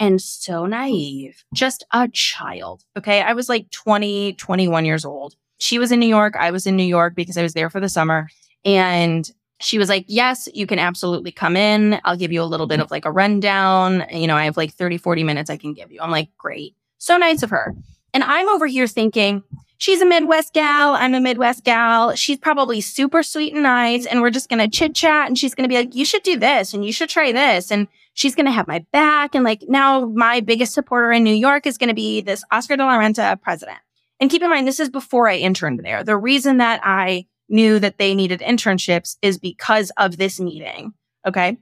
and 0.00 0.20
so 0.20 0.64
naive, 0.64 1.44
just 1.54 1.84
a 1.92 2.08
child. 2.08 2.82
Okay. 2.96 3.20
I 3.20 3.34
was 3.34 3.50
like 3.50 3.70
20, 3.70 4.32
21 4.32 4.86
years 4.86 5.04
old. 5.04 5.36
She 5.58 5.78
was 5.78 5.92
in 5.92 6.00
New 6.00 6.06
York. 6.06 6.34
I 6.36 6.50
was 6.50 6.66
in 6.66 6.74
New 6.74 6.82
York 6.82 7.14
because 7.14 7.36
I 7.36 7.42
was 7.42 7.52
there 7.52 7.68
for 7.68 7.80
the 7.80 7.88
summer. 7.88 8.28
And 8.64 9.30
she 9.60 9.78
was 9.78 9.90
like, 9.90 10.06
Yes, 10.08 10.48
you 10.54 10.66
can 10.66 10.78
absolutely 10.78 11.30
come 11.30 11.54
in. 11.54 12.00
I'll 12.04 12.16
give 12.16 12.32
you 12.32 12.42
a 12.42 12.44
little 12.44 12.66
bit 12.66 12.80
of 12.80 12.90
like 12.90 13.04
a 13.04 13.12
rundown. 13.12 14.06
You 14.10 14.26
know, 14.26 14.36
I 14.36 14.46
have 14.46 14.56
like 14.56 14.72
30, 14.72 14.96
40 14.96 15.22
minutes 15.22 15.50
I 15.50 15.58
can 15.58 15.74
give 15.74 15.92
you. 15.92 16.00
I'm 16.00 16.10
like, 16.10 16.30
Great. 16.38 16.74
So 16.96 17.18
nice 17.18 17.42
of 17.42 17.50
her. 17.50 17.74
And 18.14 18.24
I'm 18.24 18.48
over 18.48 18.66
here 18.66 18.86
thinking, 18.86 19.42
She's 19.76 20.00
a 20.00 20.06
Midwest 20.06 20.54
gal. 20.54 20.94
I'm 20.94 21.14
a 21.14 21.20
Midwest 21.20 21.64
gal. 21.64 22.14
She's 22.14 22.38
probably 22.38 22.80
super 22.80 23.22
sweet 23.22 23.52
and 23.52 23.62
nice. 23.62 24.06
And 24.06 24.22
we're 24.22 24.30
just 24.30 24.48
going 24.48 24.58
to 24.58 24.68
chit 24.68 24.94
chat. 24.94 25.26
And 25.26 25.38
she's 25.38 25.54
going 25.54 25.68
to 25.68 25.72
be 25.72 25.76
like, 25.76 25.94
You 25.94 26.06
should 26.06 26.22
do 26.22 26.38
this 26.38 26.72
and 26.72 26.86
you 26.86 26.92
should 26.92 27.10
try 27.10 27.30
this. 27.30 27.70
And 27.70 27.86
she's 28.20 28.34
going 28.34 28.46
to 28.46 28.52
have 28.52 28.68
my 28.68 28.84
back. 28.92 29.34
And 29.34 29.44
like 29.44 29.64
now 29.66 30.04
my 30.04 30.40
biggest 30.40 30.74
supporter 30.74 31.10
in 31.10 31.24
New 31.24 31.34
York 31.34 31.66
is 31.66 31.78
going 31.78 31.88
to 31.88 31.94
be 31.94 32.20
this 32.20 32.44
Oscar 32.52 32.76
de 32.76 32.84
la 32.84 32.98
Renta 32.98 33.40
president. 33.40 33.78
And 34.20 34.30
keep 34.30 34.42
in 34.42 34.50
mind, 34.50 34.68
this 34.68 34.78
is 34.78 34.90
before 34.90 35.26
I 35.26 35.36
interned 35.36 35.80
there. 35.82 36.04
The 36.04 36.18
reason 36.18 36.58
that 36.58 36.80
I 36.84 37.26
knew 37.48 37.78
that 37.78 37.96
they 37.96 38.14
needed 38.14 38.40
internships 38.40 39.16
is 39.22 39.38
because 39.38 39.90
of 39.96 40.18
this 40.18 40.38
meeting. 40.38 40.92
Okay. 41.26 41.56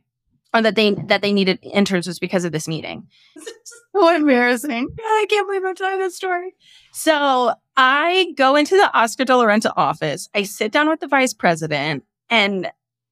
Or 0.52 0.60
that 0.62 0.74
they 0.74 0.94
that 0.94 1.22
they 1.22 1.32
needed 1.32 1.60
interns 1.62 2.08
was 2.08 2.18
because 2.18 2.44
of 2.44 2.50
this 2.50 2.66
meeting. 2.66 3.06
so 3.94 4.12
embarrassing. 4.12 4.88
I 4.98 5.26
can't 5.30 5.46
believe 5.46 5.64
I'm 5.64 5.76
telling 5.76 6.00
this 6.00 6.16
story. 6.16 6.54
So 6.92 7.54
I 7.76 8.34
go 8.36 8.56
into 8.56 8.76
the 8.76 8.90
Oscar 8.98 9.24
de 9.24 9.36
la 9.36 9.44
Renta 9.44 9.72
office. 9.76 10.28
I 10.34 10.42
sit 10.42 10.72
down 10.72 10.88
with 10.88 10.98
the 10.98 11.06
vice 11.06 11.34
president 11.34 12.02
and 12.28 12.68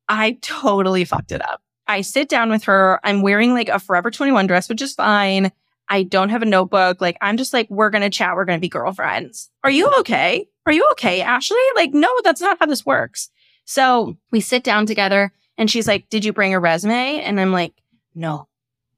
I 0.08 0.38
totally 0.40 1.04
fucked 1.04 1.30
it 1.30 1.42
up. 1.42 1.60
I 1.88 2.00
sit 2.00 2.28
down 2.28 2.50
with 2.50 2.64
her. 2.64 3.00
I'm 3.04 3.22
wearing 3.22 3.54
like 3.54 3.68
a 3.68 3.78
Forever 3.78 4.10
21 4.10 4.46
dress, 4.46 4.68
which 4.68 4.82
is 4.82 4.94
fine. 4.94 5.52
I 5.88 6.02
don't 6.02 6.30
have 6.30 6.42
a 6.42 6.46
notebook. 6.46 7.00
Like, 7.00 7.16
I'm 7.20 7.36
just 7.36 7.52
like, 7.52 7.70
we're 7.70 7.90
going 7.90 8.02
to 8.02 8.10
chat. 8.10 8.34
We're 8.34 8.44
going 8.44 8.58
to 8.58 8.60
be 8.60 8.68
girlfriends. 8.68 9.50
Are 9.62 9.70
you 9.70 9.88
okay? 10.00 10.48
Are 10.66 10.72
you 10.72 10.86
okay, 10.92 11.20
Ashli? 11.20 11.54
Like, 11.76 11.94
no, 11.94 12.08
that's 12.24 12.40
not 12.40 12.58
how 12.58 12.66
this 12.66 12.84
works. 12.84 13.30
So 13.64 14.16
we 14.32 14.40
sit 14.40 14.64
down 14.64 14.86
together 14.86 15.32
and 15.56 15.70
she's 15.70 15.86
like, 15.86 16.08
did 16.08 16.24
you 16.24 16.32
bring 16.32 16.54
a 16.54 16.60
resume? 16.60 17.20
And 17.20 17.40
I'm 17.40 17.52
like, 17.52 17.74
no, 18.14 18.48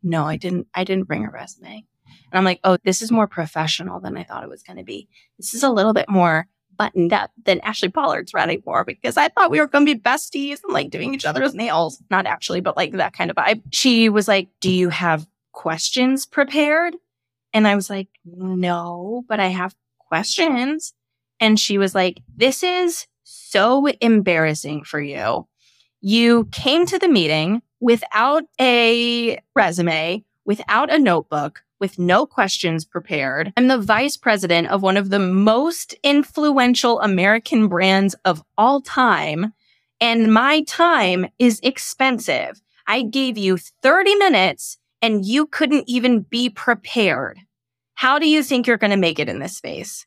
no, 0.02 0.24
I 0.24 0.36
didn't. 0.36 0.66
I 0.74 0.84
didn't 0.84 1.08
bring 1.08 1.24
a 1.24 1.30
resume. 1.30 1.84
And 2.30 2.38
I'm 2.38 2.44
like, 2.44 2.60
oh, 2.64 2.78
this 2.84 3.02
is 3.02 3.10
more 3.10 3.26
professional 3.26 4.00
than 4.00 4.16
I 4.16 4.24
thought 4.24 4.44
it 4.44 4.50
was 4.50 4.62
going 4.62 4.78
to 4.78 4.84
be. 4.84 5.08
This 5.38 5.54
is 5.54 5.62
a 5.62 5.70
little 5.70 5.92
bit 5.92 6.08
more 6.08 6.46
buttoned 6.78 7.12
up 7.12 7.30
than 7.44 7.60
Ashli 7.60 7.92
Pollard's 7.92 8.32
ready 8.32 8.60
for 8.60 8.84
because 8.84 9.16
I 9.16 9.28
thought 9.28 9.50
we 9.50 9.60
were 9.60 9.66
going 9.66 9.84
to 9.84 9.94
be 9.94 10.00
besties 10.00 10.60
and 10.62 10.72
like 10.72 10.90
doing 10.90 11.12
each 11.12 11.24
other's 11.24 11.54
nails. 11.54 12.02
Not 12.10 12.26
actually, 12.26 12.60
but 12.60 12.76
like 12.76 12.92
that 12.92 13.12
kind 13.12 13.30
of 13.30 13.36
vibe. 13.36 13.62
She 13.70 14.08
was 14.08 14.28
like, 14.28 14.48
do 14.60 14.70
you 14.70 14.88
have 14.88 15.26
questions 15.52 16.24
prepared? 16.24 16.94
And 17.52 17.66
I 17.66 17.74
was 17.74 17.90
like, 17.90 18.08
no, 18.24 19.24
but 19.28 19.40
I 19.40 19.48
have 19.48 19.74
questions. 19.98 20.94
And 21.40 21.58
she 21.58 21.78
was 21.78 21.94
like, 21.94 22.20
this 22.36 22.62
is 22.62 23.06
so 23.24 23.86
embarrassing 23.86 24.84
for 24.84 25.00
you. 25.00 25.46
You 26.00 26.46
came 26.52 26.86
to 26.86 26.98
the 26.98 27.08
meeting 27.08 27.62
without 27.80 28.44
a 28.60 29.40
resume, 29.54 30.24
without 30.48 30.90
a 30.90 30.98
notebook, 30.98 31.62
with 31.78 31.98
no 31.98 32.24
questions 32.24 32.86
prepared. 32.86 33.52
I'm 33.58 33.68
the 33.68 33.78
vice 33.78 34.16
president 34.16 34.68
of 34.68 34.82
one 34.82 34.96
of 34.96 35.10
the 35.10 35.18
most 35.18 35.94
influential 36.02 37.00
American 37.02 37.68
brands 37.68 38.16
of 38.24 38.42
all 38.56 38.80
time. 38.80 39.52
And 40.00 40.32
my 40.32 40.62
time 40.62 41.26
is 41.38 41.60
expensive. 41.62 42.62
I 42.86 43.02
gave 43.02 43.36
you 43.36 43.58
30 43.58 44.14
minutes 44.16 44.78
and 45.02 45.24
you 45.24 45.46
couldn't 45.46 45.84
even 45.86 46.20
be 46.22 46.48
prepared. 46.48 47.38
How 47.94 48.18
do 48.18 48.26
you 48.26 48.42
think 48.42 48.66
you're 48.66 48.78
going 48.78 48.90
to 48.90 48.96
make 48.96 49.18
it 49.18 49.28
in 49.28 49.40
this 49.40 49.56
space? 49.56 50.06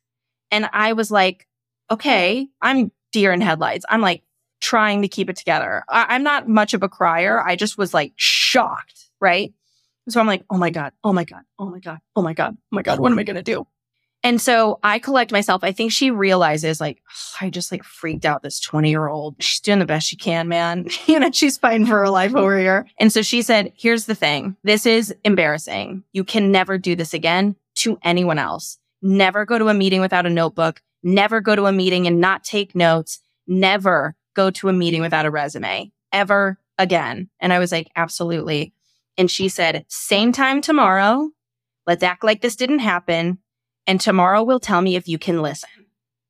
And 0.50 0.68
I 0.74 0.94
was 0.94 1.12
like, 1.12 1.48
okay, 1.92 2.48
I'm 2.60 2.92
deer 3.12 3.32
in 3.32 3.42
headlights. 3.42 3.86
I'm 3.90 4.02
like 4.02 4.24
trying 4.60 5.04
to 5.04 5.08
keep 5.08 5.30
it 5.30 5.36
together. 5.36 5.84
I- 5.88 6.16
am 6.16 6.24
not 6.24 6.48
much 6.48 6.74
of 6.74 6.82
a 6.82 6.90
crier. 6.90 7.40
I 7.46 7.56
just 7.56 7.78
was 7.78 7.94
like 7.94 8.14
shocked, 8.16 9.12
right? 9.20 9.54
So 10.10 10.20
I'm 10.20 10.28
like, 10.28 10.44
oh 10.50 10.58
my 10.58 10.70
God, 10.70 10.94
oh 11.04 11.14
my 11.14 11.24
God, 11.24 11.44
oh 11.60 11.70
my 11.70 11.80
God, 11.80 12.00
oh 12.16 12.22
my 12.22 12.34
God, 12.34 12.58
oh 12.58 12.76
my 12.76 12.82
God, 12.82 13.00
what 13.00 13.12
am 13.12 13.20
I 13.20 13.24
going 13.24 13.36
to 13.36 13.44
do? 13.44 13.68
And 14.24 14.40
so 14.40 14.80
I 14.84 15.00
collect 15.00 15.32
myself. 15.32 15.64
I 15.64 15.72
think 15.72 15.92
she 15.92 16.12
realizes 16.12 16.80
like, 16.80 17.02
oh, 17.10 17.46
I 17.46 17.50
just 17.50 17.72
like 17.72 17.84
freaked 17.84 18.26
out 18.26 18.44
this 18.44 18.60
20 18.60 18.90
year 18.90 19.08
old. 19.08 19.42
She's 19.42 19.60
doing 19.60 19.80
the 19.80 19.86
best 19.86 20.08
she 20.08 20.16
can, 20.16 20.48
man. 20.48 20.88
you 21.08 21.20
know, 21.20 21.32
she's 21.32 21.58
fighting 21.58 21.88
for 21.88 21.98
her 21.98 22.10
life 22.10 22.36
over 22.36 22.58
here. 22.58 22.88
And 23.00 23.12
so 23.12 23.22
she 23.22 23.42
said, 23.42 23.74
here's 23.76 24.06
the 24.06 24.16
thing. 24.16 24.56
This 24.64 24.86
is 24.86 25.14
embarrassing. 25.24 26.04
You 26.14 26.24
can 26.24 26.52
never 26.52 26.78
do 26.78 26.96
this 26.96 27.14
again 27.14 27.56
to 27.76 27.98
anyone 28.04 28.38
else. 28.38 28.78
Never 29.02 29.46
go 29.46 29.58
to 29.58 29.70
a 29.70 29.74
meeting 29.74 30.02
without 30.02 30.28
a 30.28 30.30
notebook. 30.30 30.82
Never 31.02 31.42
go 31.42 31.56
to 31.56 31.66
a 31.66 31.72
meeting 31.72 32.06
and 32.06 32.22
not 32.22 32.44
take 32.44 32.76
notes. 32.76 33.20
Never 33.48 34.16
go 34.36 34.52
to 34.52 34.70
a 34.70 34.74
meeting 34.74 35.02
without 35.02 35.26
a 35.26 35.32
resume 35.32 35.92
ever 36.14 36.60
again. 36.78 37.30
And 37.40 37.52
I 37.52 37.60
was 37.60 37.72
like, 37.72 37.90
absolutely. 37.96 38.74
And 39.18 39.30
she 39.30 39.50
said, 39.50 39.86
same 39.88 40.32
time 40.32 40.62
tomorrow. 40.62 41.30
Let's 41.86 42.04
act 42.04 42.24
like 42.24 42.42
this 42.42 42.56
didn't 42.56 42.80
happen. 42.80 43.40
And 43.88 44.00
tomorrow 44.00 44.44
will 44.44 44.60
tell 44.60 44.82
me 44.82 44.96
if 44.96 45.08
you 45.08 45.18
can 45.18 45.42
listen. 45.42 45.70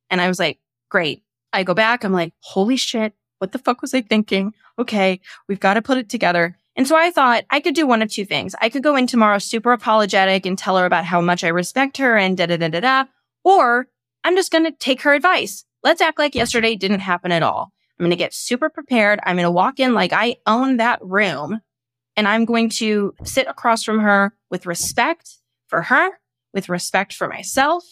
And 0.10 0.22
I 0.22 0.28
was 0.28 0.40
like, 0.40 0.60
great. 0.90 1.24
I 1.54 1.64
go 1.64 1.74
back. 1.74 2.04
I'm 2.04 2.14
like, 2.14 2.34
holy 2.40 2.78
shit. 2.78 3.14
What 3.40 3.52
the 3.52 3.60
fuck 3.60 3.82
was 3.82 3.94
I 3.94 4.02
thinking? 4.02 4.54
Okay. 4.80 5.20
We've 5.48 5.60
got 5.60 5.76
to 5.76 5.82
put 5.82 5.98
it 5.98 6.10
together. 6.10 6.58
And 6.76 6.88
so 6.88 6.96
I 6.96 7.12
thought 7.12 7.44
I 7.50 7.60
could 7.60 7.76
do 7.76 7.86
one 7.86 8.02
of 8.02 8.10
two 8.10 8.26
things. 8.26 8.56
I 8.62 8.70
could 8.70 8.84
go 8.84 8.96
in 8.96 9.08
tomorrow 9.08 9.40
super 9.40 9.74
apologetic 9.74 10.46
and 10.46 10.58
tell 10.58 10.78
her 10.78 10.86
about 10.86 11.06
how 11.06 11.20
much 11.20 11.44
I 11.44 11.50
respect 11.50 11.98
her 11.98 12.18
and 12.18 12.38
da 12.38 12.46
da 12.46 12.58
da 12.58 12.70
da 12.70 12.80
da. 12.80 13.06
Or 13.44 13.88
I'm 14.24 14.36
just 14.36 14.52
going 14.52 14.64
to 14.64 14.72
take 14.72 15.02
her 15.02 15.14
advice. 15.14 15.66
Let's 15.84 16.02
act 16.02 16.20
like 16.20 16.36
yesterday 16.36 16.76
didn't 16.76 17.00
happen 17.00 17.32
at 17.32 17.44
all. 17.44 17.74
I'm 18.00 18.04
going 18.04 18.12
to 18.12 18.16
get 18.16 18.34
super 18.34 18.70
prepared. 18.70 19.20
I'm 19.24 19.36
going 19.36 19.44
to 19.44 19.52
walk 19.52 19.80
in 19.80 19.94
like 19.94 20.14
I 20.14 20.38
own 20.48 20.78
that 20.78 21.00
room 21.04 21.62
and 22.16 22.28
I'm 22.28 22.46
going 22.46 22.70
to 22.70 23.14
sit 23.24 23.48
across 23.48 23.84
from 23.84 24.00
her 24.00 24.34
with 24.50 24.66
respect 24.66 25.30
for 25.68 25.82
her, 25.84 26.10
with 26.54 26.70
respect 26.70 27.14
for 27.14 27.28
myself. 27.28 27.84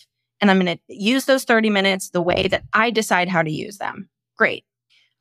And 0.42 0.50
I'm 0.50 0.60
going 0.60 0.78
to 0.78 0.96
use 0.96 1.26
those 1.26 1.44
30 1.44 1.70
minutes 1.70 2.10
the 2.10 2.22
way 2.22 2.48
that 2.48 2.64
I 2.74 2.92
decide 2.92 3.28
how 3.30 3.42
to 3.42 3.52
use 3.52 3.78
them. 3.78 4.10
Great. 4.38 4.64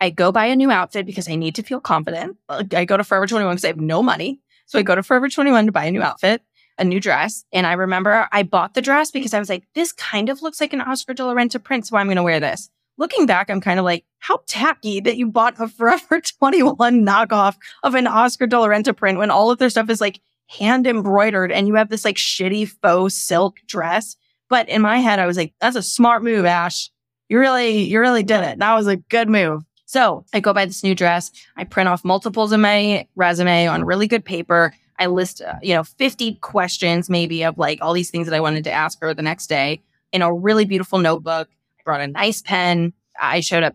I 0.01 0.11
go 0.11 0.31
buy 0.31 0.47
a 0.47 0.57
new 0.57 0.71
outfit 0.71 1.07
because 1.07 1.29
I 1.29 1.35
need 1.35 1.57
to 1.57 1.63
feel 1.63 1.81
confident. 1.81 2.37
I 2.49 2.85
go 2.85 2.97
to 2.97 3.03
Forever 3.03 3.27
21 3.27 3.55
because 3.55 3.65
I 3.65 3.69
have 3.69 3.81
no 3.81 4.03
money. 4.03 4.41
So 4.67 4.79
I 4.79 4.83
go 4.83 4.95
to 4.95 5.03
Forever 5.03 5.29
21 5.29 5.67
to 5.67 5.73
buy 5.73 5.87
a 5.87 5.91
new 5.91 6.03
outfit, 6.03 6.43
a 6.79 6.85
new 6.85 7.01
dress. 7.01 7.45
And 7.53 7.67
I 7.67 7.73
remember 7.73 8.29
I 8.31 8.45
bought 8.45 8.75
the 8.75 8.83
dress 8.83 9.11
because 9.11 9.35
I 9.35 9.41
was 9.41 9.49
like, 9.49 9.65
this 9.75 9.91
kind 9.93 10.29
of 10.29 10.41
looks 10.43 10.61
like 10.61 10.73
an 10.73 10.81
Oscar 10.81 11.15
de 11.15 11.25
la 11.25 11.35
Renta 11.35 11.63
print. 11.63 11.87
So 11.87 11.97
I'm 11.97 12.07
going 12.07 12.17
to 12.17 12.23
wear 12.23 12.39
this 12.39 12.71
looking 12.99 13.27
back, 13.27 13.49
I'm 13.49 13.61
kind 13.61 13.79
of 13.79 13.85
like, 13.85 14.05
how 14.19 14.41
tacky 14.47 15.01
that 15.01 15.17
you 15.17 15.31
bought 15.31 15.59
a 15.59 15.69
Forever 15.69 16.21
21 16.39 17.05
knockoff 17.07 17.57
of 17.83 17.95
an 17.95 18.07
Oscar 18.07 18.47
de 18.47 18.59
la 18.59 18.67
Renta 18.67 18.95
print 18.95 19.19
when 19.19 19.31
all 19.31 19.51
of 19.51 19.59
their 19.59 19.71
stuff 19.71 19.89
is 19.89 20.01
like 20.01 20.21
hand 20.49 20.87
embroidered 20.87 21.53
and 21.53 21.69
you 21.69 21.75
have 21.75 21.89
this 21.89 22.05
like 22.05 22.17
shitty 22.17 22.69
faux 22.69 23.15
silk 23.15 23.61
dress. 23.67 24.17
But 24.49 24.69
in 24.69 24.83
my 24.83 24.99
head, 24.99 25.19
I 25.19 25.27
was 25.27 25.37
like, 25.37 25.55
that's 25.61 25.77
a 25.77 25.83
smart 25.83 26.23
move, 26.23 26.45
Ash. 26.45 26.91
You 27.29 27.39
really, 27.39 27.83
you 27.83 28.01
really 28.01 28.23
did 28.23 28.41
it. 28.41 28.59
That 28.59 28.75
was 28.75 28.87
a 28.87 28.97
good 28.97 29.29
move. 29.29 29.63
So 29.85 30.25
I 30.35 30.41
go 30.41 30.53
buy 30.53 30.67
this 30.67 30.83
new 30.83 30.95
dress. 30.95 31.31
I 31.57 31.65
print 31.65 31.89
off 31.89 32.05
multiples 32.05 32.53
of 32.53 32.61
my 32.61 33.07
resume 33.15 33.67
on 33.69 33.85
really 33.85 34.07
good 34.07 34.25
paper. 34.25 34.75
I 34.99 35.07
list, 35.07 35.43
uh, 35.43 35.55
you 35.63 35.75
know, 35.75 35.85
50 35.85 36.37
questions 36.37 37.09
maybe 37.09 37.45
of 37.45 37.57
like 37.57 37.79
all 37.81 37.93
these 37.93 38.11
things 38.11 38.27
that 38.27 38.35
I 38.35 38.41
wanted 38.41 38.65
to 38.65 38.73
ask 38.73 39.01
her 39.01 39.15
the 39.15 39.23
next 39.23 39.47
day 39.47 39.81
in 40.13 40.23
a 40.23 40.33
really 40.33 40.65
beautiful 40.65 40.99
notebook 40.99 41.49
brought 41.89 42.03
a 42.03 42.07
nice 42.07 42.43
pen. 42.43 42.93
I 43.19 43.41
showed 43.41 43.63
up 43.63 43.75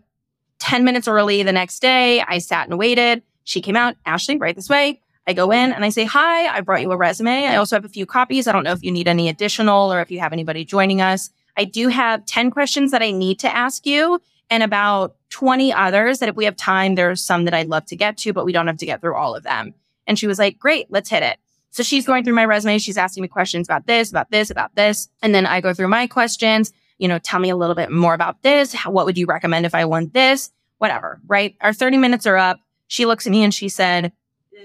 10 0.60 0.84
minutes 0.84 1.08
early 1.08 1.42
the 1.42 1.50
next 1.50 1.80
day. 1.80 2.20
I 2.20 2.38
sat 2.38 2.68
and 2.68 2.78
waited. 2.78 3.24
She 3.42 3.60
came 3.60 3.74
out, 3.74 3.96
Ashli, 4.06 4.40
right 4.40 4.54
this 4.54 4.68
way. 4.68 5.00
I 5.26 5.32
go 5.32 5.50
in 5.50 5.72
and 5.72 5.84
I 5.84 5.88
say, 5.88 6.04
Hi, 6.04 6.46
I 6.46 6.60
brought 6.60 6.80
you 6.80 6.92
a 6.92 6.96
resume. 6.96 7.48
I 7.48 7.56
also 7.56 7.74
have 7.74 7.84
a 7.84 7.88
few 7.88 8.06
copies. 8.06 8.46
I 8.46 8.52
don't 8.52 8.62
know 8.62 8.70
if 8.70 8.84
you 8.84 8.92
need 8.92 9.08
any 9.08 9.28
additional 9.28 9.92
or 9.92 10.00
if 10.00 10.12
you 10.12 10.20
have 10.20 10.32
anybody 10.32 10.64
joining 10.64 11.00
us. 11.00 11.30
I 11.56 11.64
do 11.64 11.88
have 11.88 12.24
10 12.26 12.52
questions 12.52 12.92
that 12.92 13.02
I 13.02 13.10
need 13.10 13.40
to 13.40 13.52
ask 13.52 13.84
you 13.84 14.20
and 14.48 14.62
about 14.62 15.16
20 15.30 15.72
others 15.72 16.20
that 16.20 16.28
if 16.28 16.36
we 16.36 16.44
have 16.44 16.54
time, 16.54 16.94
there's 16.94 17.20
some 17.20 17.46
that 17.46 17.54
I'd 17.54 17.66
love 17.66 17.86
to 17.86 17.96
get 17.96 18.16
to, 18.18 18.32
but 18.32 18.44
we 18.44 18.52
don't 18.52 18.68
have 18.68 18.76
to 18.76 18.86
get 18.86 19.00
through 19.00 19.16
all 19.16 19.34
of 19.34 19.42
them. 19.42 19.74
And 20.06 20.20
she 20.20 20.28
was 20.28 20.38
like, 20.38 20.56
Great, 20.56 20.86
let's 20.88 21.10
hit 21.10 21.24
it. 21.24 21.38
So 21.70 21.82
she's 21.82 22.06
going 22.06 22.22
through 22.22 22.34
my 22.34 22.44
resume. 22.44 22.78
She's 22.78 22.96
asking 22.96 23.22
me 23.22 23.28
questions 23.28 23.66
about 23.66 23.88
this, 23.88 24.08
about 24.08 24.30
this, 24.30 24.50
about 24.50 24.76
this. 24.76 25.08
And 25.20 25.34
then 25.34 25.46
I 25.46 25.60
go 25.60 25.74
through 25.74 25.88
my 25.88 26.06
questions 26.06 26.72
you 26.98 27.08
know, 27.08 27.18
tell 27.18 27.40
me 27.40 27.50
a 27.50 27.56
little 27.56 27.74
bit 27.74 27.90
more 27.90 28.14
about 28.14 28.42
this. 28.42 28.72
How, 28.72 28.90
what 28.90 29.06
would 29.06 29.18
you 29.18 29.26
recommend 29.26 29.66
if 29.66 29.74
I 29.74 29.84
want 29.84 30.12
this? 30.14 30.50
Whatever, 30.78 31.20
right? 31.26 31.56
Our 31.60 31.72
30 31.72 31.98
minutes 31.98 32.26
are 32.26 32.36
up. 32.36 32.58
She 32.86 33.06
looks 33.06 33.26
at 33.26 33.30
me 33.30 33.42
and 33.42 33.52
she 33.52 33.68
said, 33.68 34.12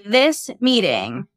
this 0.05 0.49
meeting 0.59 1.27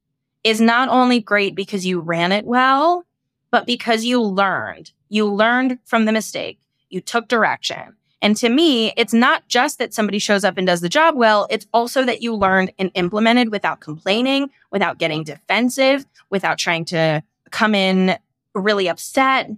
is 0.45 0.61
not 0.61 0.89
only 0.89 1.21
great 1.21 1.55
because 1.55 1.87
you 1.87 2.01
ran 2.01 2.33
it 2.33 2.45
well, 2.45 3.05
but 3.51 3.67
because 3.67 4.05
you 4.05 4.21
learned. 4.21 4.93
You 5.09 5.27
learned 5.27 5.79
from 5.85 6.05
the 6.05 6.13
mistake. 6.13 6.59
You 6.89 7.01
took 7.01 7.29
direction. 7.29 7.97
And 8.21 8.37
to 8.37 8.49
me, 8.49 8.93
it's 8.97 9.13
not 9.13 9.49
just 9.49 9.79
that 9.79 9.93
somebody 9.93 10.21
shows 10.21 10.45
up 10.45 10.57
and 10.57 10.67
does 10.67 10.81
the 10.81 10.89
job 10.89 11.17
well. 11.17 11.49
It's 11.51 11.67
also 11.73 12.05
that 12.05 12.23
you 12.23 12.35
learned 12.35 12.73
and 12.79 12.91
implemented 12.95 13.51
without 13.51 13.81
complaining, 13.81 14.51
without 14.71 14.99
getting 14.99 15.25
defensive, 15.25 16.07
without 16.31 16.57
trying 16.57 16.85
to 16.87 17.23
come 17.51 17.75
in 17.75 18.17
really 18.55 18.89
upset, 18.89 19.51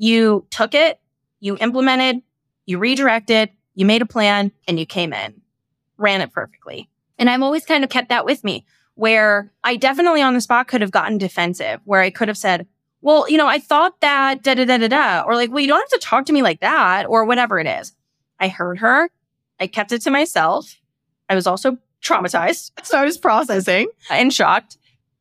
you 0.00 0.46
took 0.50 0.74
it, 0.74 0.98
you 1.40 1.58
implemented, 1.58 2.22
you 2.64 2.78
redirected, 2.78 3.50
you 3.74 3.84
made 3.84 4.00
a 4.00 4.06
plan, 4.06 4.50
and 4.66 4.80
you 4.80 4.86
came 4.86 5.12
in, 5.12 5.42
ran 5.98 6.22
it 6.22 6.32
perfectly. 6.32 6.88
And 7.18 7.28
I've 7.28 7.42
always 7.42 7.66
kind 7.66 7.84
of 7.84 7.90
kept 7.90 8.08
that 8.08 8.24
with 8.24 8.42
me 8.42 8.64
where 8.94 9.52
I 9.62 9.76
definitely 9.76 10.22
on 10.22 10.32
the 10.32 10.40
spot 10.40 10.68
could 10.68 10.80
have 10.80 10.90
gotten 10.90 11.18
defensive, 11.18 11.80
where 11.84 12.00
I 12.00 12.08
could 12.08 12.28
have 12.28 12.38
said, 12.38 12.66
well, 13.02 13.28
you 13.28 13.36
know, 13.36 13.46
I 13.46 13.58
thought 13.58 14.00
that 14.00 14.42
da 14.42 14.54
da 14.54 14.64
da 14.64 14.78
da 14.78 14.88
da, 14.88 15.22
or 15.26 15.34
like, 15.34 15.50
well, 15.50 15.60
you 15.60 15.68
don't 15.68 15.80
have 15.80 16.00
to 16.00 16.06
talk 16.06 16.24
to 16.26 16.32
me 16.32 16.40
like 16.40 16.60
that, 16.60 17.06
or 17.06 17.26
whatever 17.26 17.58
it 17.58 17.66
is. 17.66 17.92
I 18.38 18.48
heard 18.48 18.78
her. 18.78 19.10
I 19.58 19.66
kept 19.66 19.92
it 19.92 20.00
to 20.02 20.10
myself. 20.10 20.76
I 21.28 21.34
was 21.34 21.46
also 21.46 21.76
traumatized. 22.02 22.72
So 22.84 22.98
I 22.98 23.04
was 23.04 23.18
processing 23.18 23.88
and 24.08 24.32
shocked. 24.32 24.78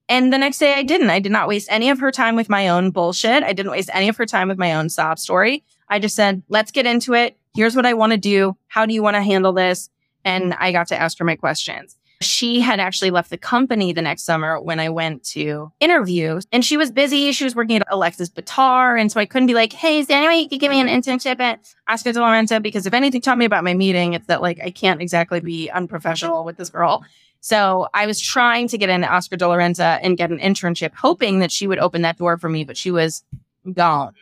And 0.09 0.33
the 0.33 0.39
next 0.39 0.57
day 0.57 0.73
I 0.73 0.81
didn't. 0.81 1.11
I 1.11 1.19
did 1.19 1.31
not 1.31 1.47
waste 1.47 1.67
any 1.71 1.89
of 1.91 1.99
her 1.99 2.11
time 2.11 2.35
with 2.35 2.49
my 2.49 2.67
own 2.67 2.89
bullshit. 2.89 3.43
I 3.43 3.53
didn't 3.53 3.71
waste 3.71 3.91
any 3.93 4.09
of 4.09 4.17
her 4.17 4.25
time 4.25 4.47
with 4.47 4.57
my 4.57 4.73
own 4.73 4.89
sob 4.89 5.19
story. 5.19 5.63
I 5.87 5.99
just 5.99 6.15
said, 6.15 6.41
let's 6.49 6.71
get 6.71 6.87
into 6.87 7.13
it. 7.13 7.37
Here's 7.53 7.75
what 7.75 7.85
I 7.85 7.93
want 7.93 8.11
to 8.11 8.17
do. 8.17 8.57
How 8.67 8.87
do 8.87 8.93
you 8.93 9.03
want 9.03 9.15
to 9.15 9.21
handle 9.21 9.53
this? 9.53 9.89
And 10.25 10.55
I 10.55 10.71
got 10.71 10.87
to 10.87 10.99
ask 10.99 11.19
her 11.19 11.25
my 11.25 11.35
questions. 11.35 11.95
She 12.21 12.59
had 12.59 12.79
actually 12.81 13.11
left 13.11 13.29
the 13.29 13.37
company 13.37 13.93
the 13.93 14.01
next 14.01 14.23
summer 14.23 14.59
when 14.59 14.79
I 14.79 14.89
went 14.89 15.23
to 15.25 15.71
interview 15.79 16.41
and 16.51 16.65
she 16.65 16.75
was 16.75 16.91
busy. 16.91 17.31
She 17.31 17.45
was 17.45 17.55
working 17.55 17.77
at 17.77 17.87
Alexis 17.89 18.29
Bittar. 18.29 18.99
And 18.99 19.09
so 19.09 19.21
I 19.21 19.25
couldn't 19.25 19.47
be 19.47 19.53
like, 19.53 19.71
Hey, 19.71 19.99
is 19.99 20.07
there 20.07 20.17
any 20.17 20.27
way 20.27 20.41
you 20.41 20.49
could 20.49 20.59
give 20.59 20.71
me 20.71 20.81
an 20.81 20.87
internship 20.87 21.39
at 21.39 21.73
Oscar 21.87 22.11
de 22.11 22.19
la 22.19 22.31
Renta? 22.31 22.61
Because 22.61 22.85
if 22.85 22.93
anything 22.93 23.21
taught 23.21 23.37
me 23.37 23.45
about 23.45 23.63
my 23.63 23.73
meeting, 23.73 24.13
it's 24.13 24.27
that 24.27 24.41
like 24.41 24.59
I 24.61 24.69
can't 24.69 25.01
exactly 25.01 25.39
be 25.39 25.69
unprofessional 25.69 26.43
with 26.43 26.57
this 26.57 26.69
girl. 26.69 27.05
So 27.41 27.87
I 27.93 28.05
was 28.05 28.19
trying 28.19 28.67
to 28.67 28.77
get 28.77 28.89
into 28.89 29.07
Oscar 29.07 29.37
de 29.37 29.47
la 29.47 29.55
Renta 29.55 29.99
and 30.03 30.17
get 30.17 30.29
an 30.29 30.39
internship, 30.39 30.93
hoping 30.93 31.39
that 31.39 31.51
she 31.51 31.67
would 31.67 31.79
open 31.79 32.01
that 32.01 32.17
door 32.17 32.37
for 32.37 32.49
me, 32.49 32.65
but 32.65 32.75
she 32.75 32.91
was 32.91 33.23
gone. 33.73 34.13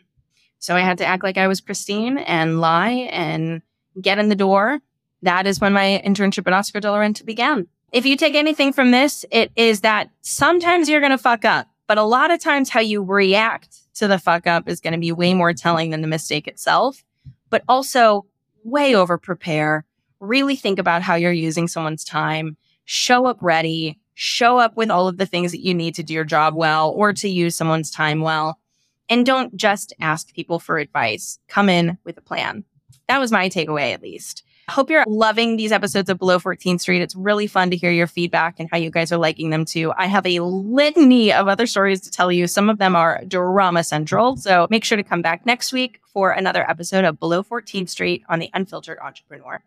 So 0.60 0.76
I 0.76 0.82
had 0.82 1.00
to 1.00 1.06
act 1.06 1.24
like 1.24 1.38
I 1.38 1.48
was 1.48 1.62
Christine 1.62 2.18
and 2.20 2.62
lie 2.62 3.10
and 3.12 3.62
get 4.00 4.20
in 4.20 4.30
the 4.30 4.36
door. 4.36 4.80
That 5.24 5.48
is 5.48 5.60
when 5.60 5.74
my 5.74 6.02
internship 6.06 6.46
at 6.46 6.54
Oscar 6.54 6.80
de 6.80 6.92
la 6.92 6.98
Renta 6.98 7.26
began. 7.26 7.68
If 7.94 8.06
you 8.06 8.18
take 8.18 8.36
anything 8.36 8.74
from 8.74 8.92
this, 8.92 9.24
it 9.32 9.52
is 9.56 9.82
that 9.82 10.10
sometimes 10.22 10.90
you're 10.90 11.00
going 11.00 11.12
to 11.12 11.18
fuck 11.18 11.46
up, 11.46 11.68
but 11.88 11.98
a 11.98 12.04
lot 12.04 12.32
of 12.32 12.42
times 12.42 12.70
how 12.70 12.82
you 12.82 13.02
react 13.02 13.78
to 13.96 14.10
the 14.10 14.20
fuck 14.20 14.46
up 14.46 14.68
is 14.68 14.82
going 14.82 14.94
to 14.94 15.00
be 15.00 15.14
way 15.14 15.34
more 15.34 15.54
telling 15.54 15.92
than 15.92 16.02
the 16.02 16.08
mistake 16.08 16.48
itself, 16.48 17.04
but 17.50 17.64
also 17.70 18.26
way 18.66 18.94
over 18.94 19.18
prepare. 19.18 19.86
Really 20.20 20.58
think 20.58 20.80
about 20.80 21.02
how 21.02 21.16
you're 21.16 21.32
using 21.32 21.70
someone's 21.70 22.04
time. 22.04 22.58
Show 22.84 23.26
up 23.26 23.38
ready. 23.42 24.00
Show 24.16 24.58
up 24.58 24.76
with 24.76 24.90
all 24.90 25.08
of 25.08 25.18
the 25.18 25.26
things 25.26 25.52
that 25.52 25.64
you 25.64 25.74
need 25.74 25.96
to 25.96 26.04
do 26.04 26.14
your 26.14 26.26
job 26.26 26.56
well 26.56 26.90
or 26.92 27.14
to 27.14 27.30
use 27.30 27.56
someone's 27.56 27.90
time 27.90 28.20
well. 28.20 28.60
And 29.08 29.26
don't 29.26 29.56
just 29.56 29.94
ask 30.02 30.34
people 30.34 30.60
for 30.60 30.78
advice. 30.78 31.40
Come 31.48 31.70
in 31.70 31.98
with 32.04 32.18
a 32.18 32.22
plan. 32.22 32.66
That 33.08 33.20
was 33.20 33.32
my 33.32 33.48
takeaway, 33.48 33.94
at 33.94 34.02
least. 34.02 34.44
Hope 34.70 34.90
you're 34.90 35.06
loving 35.08 35.56
these 35.56 35.72
episodes 35.72 36.10
of 36.10 36.20
Below 36.20 36.40
14th 36.40 36.82
Street. 36.82 37.02
It's 37.02 37.16
really 37.16 37.48
fun 37.48 37.72
to 37.72 37.78
hear 37.78 37.90
your 37.90 38.06
feedback 38.06 38.60
and 38.60 38.68
how 38.70 38.78
you 38.78 38.92
guys 38.92 39.14
are 39.14 39.18
liking 39.18 39.50
them 39.50 39.64
too. 39.64 39.94
I 39.98 40.08
have 40.08 40.26
a 40.26 40.42
litany 40.42 41.32
of 41.32 41.48
other 41.48 41.66
stories 41.66 42.02
to 42.02 42.12
tell 42.12 42.34
you. 42.34 42.48
Some 42.48 42.70
of 42.70 42.78
them 42.78 42.94
are 42.94 43.24
drama 43.26 43.86
central. 43.86 44.36
So 44.36 44.68
make 44.70 44.84
sure 44.84 44.98
to 44.98 45.04
come 45.04 45.22
back 45.22 45.46
next 45.46 45.72
week 45.72 46.02
for 46.12 46.32
another 46.32 46.70
episode 46.70 47.06
of 47.06 47.18
Below 47.18 47.44
14th 47.44 47.88
Street 47.88 48.24
on 48.28 48.40
the 48.40 48.50
Unfiltered 48.54 49.00
Entrepreneur. 49.00 49.64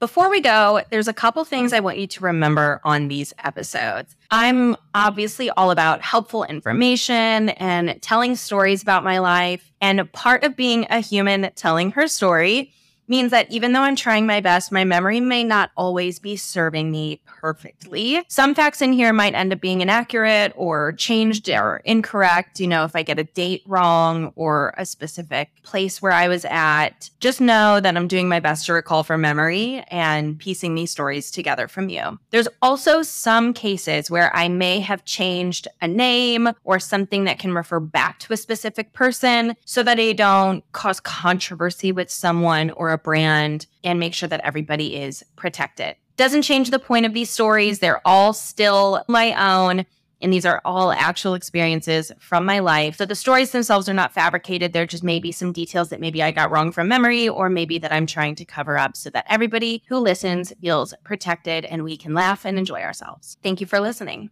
Before 0.00 0.30
we 0.30 0.40
go, 0.40 0.80
there's 0.90 1.08
a 1.08 1.12
couple 1.12 1.44
things 1.44 1.72
I 1.72 1.80
want 1.80 1.98
you 1.98 2.06
to 2.06 2.22
remember 2.22 2.80
on 2.84 3.08
these 3.08 3.34
episodes. 3.42 4.14
I'm 4.30 4.76
obviously 4.94 5.50
all 5.50 5.72
about 5.72 6.02
helpful 6.02 6.44
information 6.44 7.48
and 7.48 8.00
telling 8.00 8.36
stories 8.36 8.80
about 8.80 9.02
my 9.02 9.18
life. 9.18 9.72
And 9.80 10.10
part 10.12 10.44
of 10.44 10.54
being 10.54 10.86
a 10.88 11.00
human 11.00 11.50
telling 11.56 11.90
her 11.92 12.06
story 12.06 12.72
means 13.08 13.30
that 13.30 13.50
even 13.50 13.72
though 13.72 13.82
I'm 13.82 13.96
trying 13.96 14.26
my 14.26 14.40
best, 14.40 14.70
my 14.70 14.84
memory 14.84 15.20
may 15.20 15.44
not 15.44 15.70
always 15.76 16.18
be 16.18 16.36
serving 16.36 16.90
me 16.90 17.20
perfectly. 17.24 18.22
Some 18.28 18.54
facts 18.54 18.82
in 18.82 18.92
here 18.92 19.12
might 19.12 19.34
end 19.34 19.52
up 19.52 19.60
being 19.60 19.80
inaccurate 19.80 20.52
or 20.56 20.92
changed 20.92 21.48
or 21.48 21.82
incorrect. 21.84 22.60
You 22.60 22.66
know, 22.66 22.84
if 22.84 22.94
I 22.94 23.02
get 23.02 23.18
a 23.18 23.24
date 23.24 23.62
wrong 23.66 24.32
or 24.36 24.74
a 24.76 24.84
specific 24.84 25.50
place 25.62 26.02
where 26.02 26.12
I 26.12 26.28
was 26.28 26.44
at, 26.44 27.10
just 27.20 27.40
know 27.40 27.80
that 27.80 27.96
I'm 27.96 28.08
doing 28.08 28.28
my 28.28 28.40
best 28.40 28.66
to 28.66 28.72
recall 28.72 29.02
from 29.02 29.20
memory 29.20 29.84
and 29.88 30.38
piecing 30.38 30.74
these 30.74 30.90
stories 30.90 31.30
together 31.30 31.68
from 31.68 31.88
you. 31.88 32.18
There's 32.30 32.48
also 32.62 33.02
some 33.02 33.52
cases 33.52 34.10
where 34.10 34.34
I 34.34 34.48
may 34.48 34.80
have 34.80 35.04
changed 35.04 35.68
a 35.80 35.88
name 35.88 36.50
or 36.64 36.78
something 36.78 37.24
that 37.24 37.38
can 37.38 37.52
refer 37.52 37.80
back 37.80 38.18
to 38.20 38.32
a 38.32 38.36
specific 38.36 38.92
person 38.92 39.56
so 39.64 39.82
that 39.82 39.98
I 39.98 40.12
don't 40.12 40.64
cause 40.72 41.00
controversy 41.00 41.92
with 41.92 42.10
someone 42.10 42.70
or 42.70 42.97
brand 43.02 43.66
and 43.84 44.00
make 44.00 44.14
sure 44.14 44.28
that 44.28 44.40
everybody 44.40 44.96
is 44.96 45.24
protected. 45.36 45.96
Doesn't 46.16 46.42
change 46.42 46.70
the 46.70 46.78
point 46.78 47.06
of 47.06 47.14
these 47.14 47.30
stories. 47.30 47.78
They're 47.78 48.02
all 48.04 48.32
still 48.32 49.04
my 49.08 49.34
own. 49.34 49.86
And 50.20 50.32
these 50.32 50.44
are 50.44 50.60
all 50.64 50.90
actual 50.90 51.34
experiences 51.34 52.10
from 52.18 52.44
my 52.44 52.58
life. 52.58 52.96
So 52.96 53.06
the 53.06 53.14
stories 53.14 53.52
themselves 53.52 53.88
are 53.88 53.94
not 53.94 54.12
fabricated. 54.12 54.72
They're 54.72 54.84
just 54.84 55.04
maybe 55.04 55.30
some 55.30 55.52
details 55.52 55.90
that 55.90 56.00
maybe 56.00 56.22
I 56.22 56.32
got 56.32 56.50
wrong 56.50 56.72
from 56.72 56.88
memory, 56.88 57.28
or 57.28 57.48
maybe 57.48 57.78
that 57.78 57.92
I'm 57.92 58.06
trying 58.06 58.34
to 58.34 58.44
cover 58.44 58.76
up 58.76 58.96
so 58.96 59.10
that 59.10 59.26
everybody 59.28 59.84
who 59.88 59.98
listens 59.98 60.52
feels 60.60 60.92
protected 61.04 61.64
and 61.64 61.84
we 61.84 61.96
can 61.96 62.14
laugh 62.14 62.44
and 62.44 62.58
enjoy 62.58 62.80
ourselves. 62.82 63.36
Thank 63.44 63.60
you 63.60 63.66
for 63.68 63.78
listening. 63.78 64.30